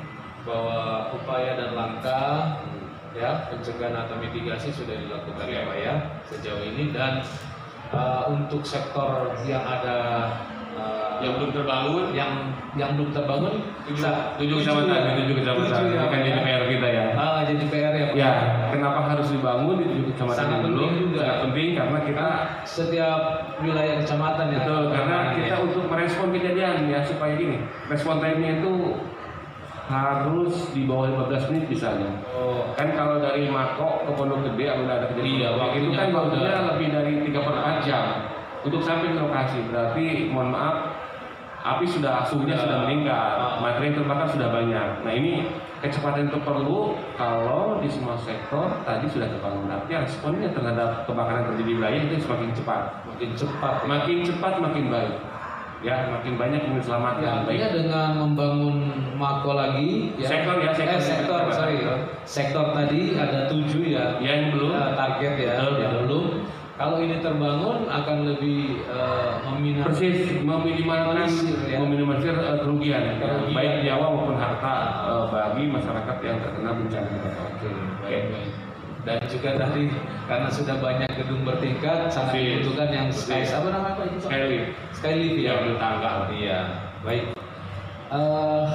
bahwa 0.46 1.10
upaya 1.10 1.58
dan 1.58 1.74
langkah 1.74 2.62
ya 3.10 3.50
pencegahan 3.50 4.06
atau 4.06 4.14
mitigasi 4.22 4.70
sudah 4.70 4.94
dilakukan 4.94 5.50
ya 5.50 5.66
Pak 5.66 5.78
ya 5.82 5.94
sejauh 6.30 6.62
ini. 6.62 6.94
Dan 6.94 7.26
eh, 7.90 8.22
untuk 8.30 8.62
sektor 8.62 9.34
yang 9.42 9.66
ada 9.66 9.98
eh, 10.78 11.03
Yang 11.20 11.32
belum 11.36 11.50
terbangun, 11.52 12.04
yang 12.10 12.30
yang 12.74 12.90
belum 12.94 13.10
terbangun 13.10 13.52
tujuh, 13.84 14.02
sa- 14.02 14.34
tujuh 14.34 14.58
kecamatan, 14.58 14.98
ya. 14.98 15.12
tujuh 15.16 15.34
kecamatan, 15.38 15.70
ya, 15.70 15.78
ini 15.80 15.94
kan 15.94 16.08
Pak, 16.08 16.18
jadi 16.18 16.30
ya. 16.32 16.42
PR 16.42 16.62
kita 16.66 16.88
ya. 16.88 17.04
Ah, 17.14 17.40
jadi 17.44 17.64
PR 17.64 17.94
ya. 17.94 18.06
Ya, 18.14 18.30
kenapa 18.68 19.00
harus 19.06 19.28
dibangun 19.28 19.74
di 19.76 19.84
tujuh 19.86 20.04
kecamatan 20.10 20.38
Sangat 20.40 20.58
dulu? 20.64 20.84
juga. 20.90 21.18
Sangat 21.20 21.38
penting 21.44 21.68
karena 21.72 21.98
kita 22.02 22.26
Setiap 22.64 23.20
wilayah 23.60 23.94
kecamatan 24.00 24.46
ya. 24.48 24.58
betul 24.58 24.82
karena 24.88 24.98
penanganan 25.14 25.36
kita 25.36 25.46
ya. 25.46 25.56
untuk 25.60 25.84
merespon 25.86 26.28
kejadian 26.30 26.74
ya 26.86 26.98
supaya 27.00 27.32
gini, 27.34 27.56
respon 27.86 28.14
time-nya 28.18 28.52
itu 28.58 28.72
harus 29.84 30.72
di 30.72 30.82
bawah 30.82 31.28
15 31.28 31.52
menit 31.52 31.64
misalnya. 31.68 32.08
Oh, 32.32 32.72
Kan 32.72 32.88
kalau 32.90 33.20
dari 33.20 33.46
Mako 33.46 34.02
ke 34.02 34.12
Pondok 34.12 34.40
Gede 34.42 34.64
apabila 34.66 34.96
ada 34.96 35.06
kejadian 35.06 35.28
Iya, 35.30 35.46
itu 35.46 35.60
waktunya 35.60 35.88
kan 35.94 36.08
waktunya 36.10 36.40
udah- 36.50 36.66
lebih 36.72 36.88
dari 36.90 37.12
3 37.22 37.38
per 37.38 37.54
4 37.54 37.76
jam 37.84 38.04
untuk 38.64 38.80
sampai 38.80 39.12
ke 39.12 39.20
lokasi. 39.20 39.58
Berarti 39.68 40.04
mohon 40.26 40.48
maaf 40.50 40.76
api 41.64 41.88
sudah 41.88 42.20
suhunya 42.22 42.52
Sudah. 42.54 42.84
meningkat, 42.84 43.34
Ah. 43.34 43.56
materi 43.56 43.88
yang 43.88 43.96
terbakar 43.96 44.28
sudah 44.28 44.52
banyak. 44.52 44.88
Nah 45.00 45.12
ini 45.12 45.48
kecepatan 45.80 46.28
itu 46.28 46.36
perlu 46.38 46.92
kalau 47.16 47.80
di 47.80 47.88
semua 47.88 48.14
sektor 48.14 48.68
tadi 48.84 49.08
sudah 49.08 49.26
terbangun. 49.26 49.72
Artinya 49.72 50.04
responnya 50.04 50.52
terhadap 50.52 51.08
kebakaran 51.08 51.48
terjadi 51.48 51.64
di 51.64 51.72
wilayah 51.74 52.00
itu 52.02 52.16
semakin 52.20 52.50
cepat. 52.52 52.82
makin 53.06 53.30
cepat. 53.32 53.74
ya. 53.74 53.86
Makin 53.86 54.16
cepat 54.22 54.54
makin 54.60 54.84
baik. 54.88 55.14
Ya, 55.80 56.08
makin 56.08 56.40
banyak 56.40 56.60
yang 56.62 56.74
Ya, 56.74 56.80
diselamatkan. 56.80 57.28
artinya 57.44 57.68
baik. 57.68 57.76
dengan 57.76 58.08
membangun 58.18 58.76
mako 59.14 59.52
lagi 59.52 60.16
ya. 60.16 60.28
Sektor 60.32 60.56
ya, 60.58 60.72
sektor. 60.72 60.96
eh, 60.96 61.00
sektor, 61.02 61.40
sorry. 61.50 61.76
Sektor 62.24 62.64
tadi 62.72 63.00
ada 63.14 63.44
tujuh 63.46 63.84
ya. 63.86 64.16
Yang 64.16 64.56
belum 64.56 64.72
Ya, 64.72 64.96
target 64.96 65.32
ya, 65.36 65.52
Betul, 65.54 65.72
yang 65.74 65.92
betul. 65.92 66.00
belum. 66.00 66.03
Kalau 66.74 66.98
ini 66.98 67.22
terbangun 67.22 67.86
akan 67.86 68.16
lebih 68.34 68.82
eh, 68.82 69.32
meminat 69.46 69.86
persis 69.86 70.26
meminimalkan 70.42 71.22
Minimalisir, 71.30 71.56
ya. 71.70 71.78
meminimalisir 71.78 72.34
eh, 72.34 72.58
kerugian, 72.58 73.02
Kerugian. 73.22 73.54
baik 73.54 73.74
nyawa 73.86 74.06
maupun 74.10 74.36
harta 74.38 74.74
eh, 75.06 75.24
bagi 75.30 75.64
masyarakat 75.70 76.16
yang 76.26 76.36
terkena 76.42 76.70
bencana 76.74 77.08
Oke, 77.14 77.68
baik, 78.02 78.24
baik. 78.34 78.50
Dan 79.04 79.20
juga 79.28 79.50
tadi 79.60 79.92
karena 80.24 80.48
sudah 80.48 80.76
banyak 80.80 81.10
gedung 81.12 81.44
bertingkat 81.44 82.08
sangat 82.08 82.40
dibutuhkan 82.40 82.88
yang 82.88 83.08
sky 83.12 83.44
apa 83.44 83.68
namanya 83.68 84.00
Pak 84.00 84.04
itu? 84.08 84.18
Skylift 84.24 84.68
Skylift 84.96 85.36
ya. 85.44 85.52
yang 85.60 85.76
tangga 85.76 86.10
Iya, 86.32 86.58
baik. 87.04 87.24
Eh, 88.08 88.66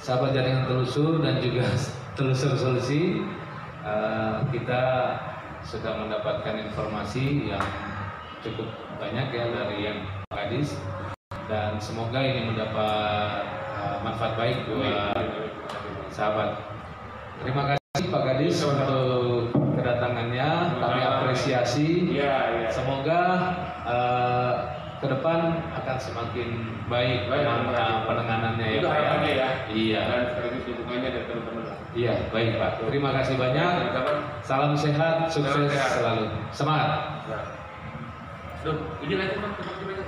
sahabat 0.00 0.32
jaringan 0.32 0.64
telusur 0.66 1.20
dan 1.20 1.38
juga 1.38 1.68
telusur 2.16 2.56
solusi, 2.56 3.20
eh, 3.84 4.34
kita 4.56 4.82
sudah 5.68 6.00
mendapatkan 6.00 6.54
informasi 6.64 7.52
yang 7.52 7.60
cukup 8.40 8.68
banyak 8.96 9.28
ya 9.28 9.44
dari 9.52 9.78
yang 9.84 9.98
Pak 10.32 10.48
Kadis 10.48 10.80
dan 11.44 11.76
semoga 11.76 12.24
ini 12.24 12.48
mendapat 12.48 13.44
eh, 13.76 13.96
manfaat 14.00 14.34
baik 14.40 14.64
buat 14.64 15.16
sahabat. 16.08 16.50
Terima 17.44 17.62
kasih 17.76 18.08
Pak 18.08 18.22
Gadis 18.24 18.56
untuk 18.64 19.52
kedatangannya. 19.76 20.48
Kami 20.80 21.00
apresiasi. 21.04 22.16
Iya, 22.16 22.34
iya. 22.64 22.68
Semoga 22.72 23.20
eh, 23.84 24.54
ke 24.98 25.06
depan 25.06 25.40
akan 25.78 25.96
semakin 26.00 26.48
baik 26.90 27.30
Baik, 27.30 27.44
penang- 27.46 27.70
baik. 27.70 28.02
penanganannya 28.08 28.66
ya 28.66 28.80
Pak 28.82 28.96
ya. 28.98 29.14
ya. 29.30 29.48
Iya. 29.70 30.00
Dan 30.08 30.22
sekaligus 30.32 30.64
dukungannya 30.64 31.08
dari 31.12 31.26
teman-teman. 31.28 31.67
Iya, 31.98 32.30
baik 32.30 32.62
Pak. 32.62 32.86
Terima 32.86 33.10
kasih 33.10 33.34
banyak. 33.34 33.90
Salam 34.46 34.78
sehat, 34.78 35.26
sukses 35.26 35.50
Salam 35.50 35.66
sehat. 35.66 35.90
selalu. 35.98 36.24
Semangat. 36.54 36.90
Duh, 38.62 38.78
ini 39.02 39.14
lagi 39.18 39.34
bang, 39.34 39.52
terima 39.58 39.72
kasih 39.74 39.86
banyak. 39.90 40.06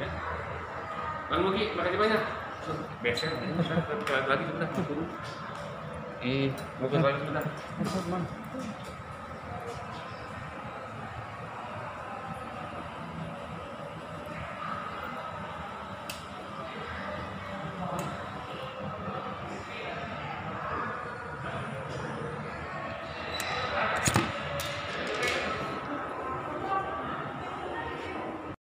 Ya. 0.00 0.08
Bang 1.28 1.40
Mugi, 1.44 1.76
makasih 1.76 2.00
banyak. 2.00 2.22
Beser, 3.04 3.32
lagi 4.24 4.44
sebentar. 4.48 4.68
Eh, 6.24 6.48
mau 6.80 6.88
ke 6.88 6.96
sebentar. 6.96 7.44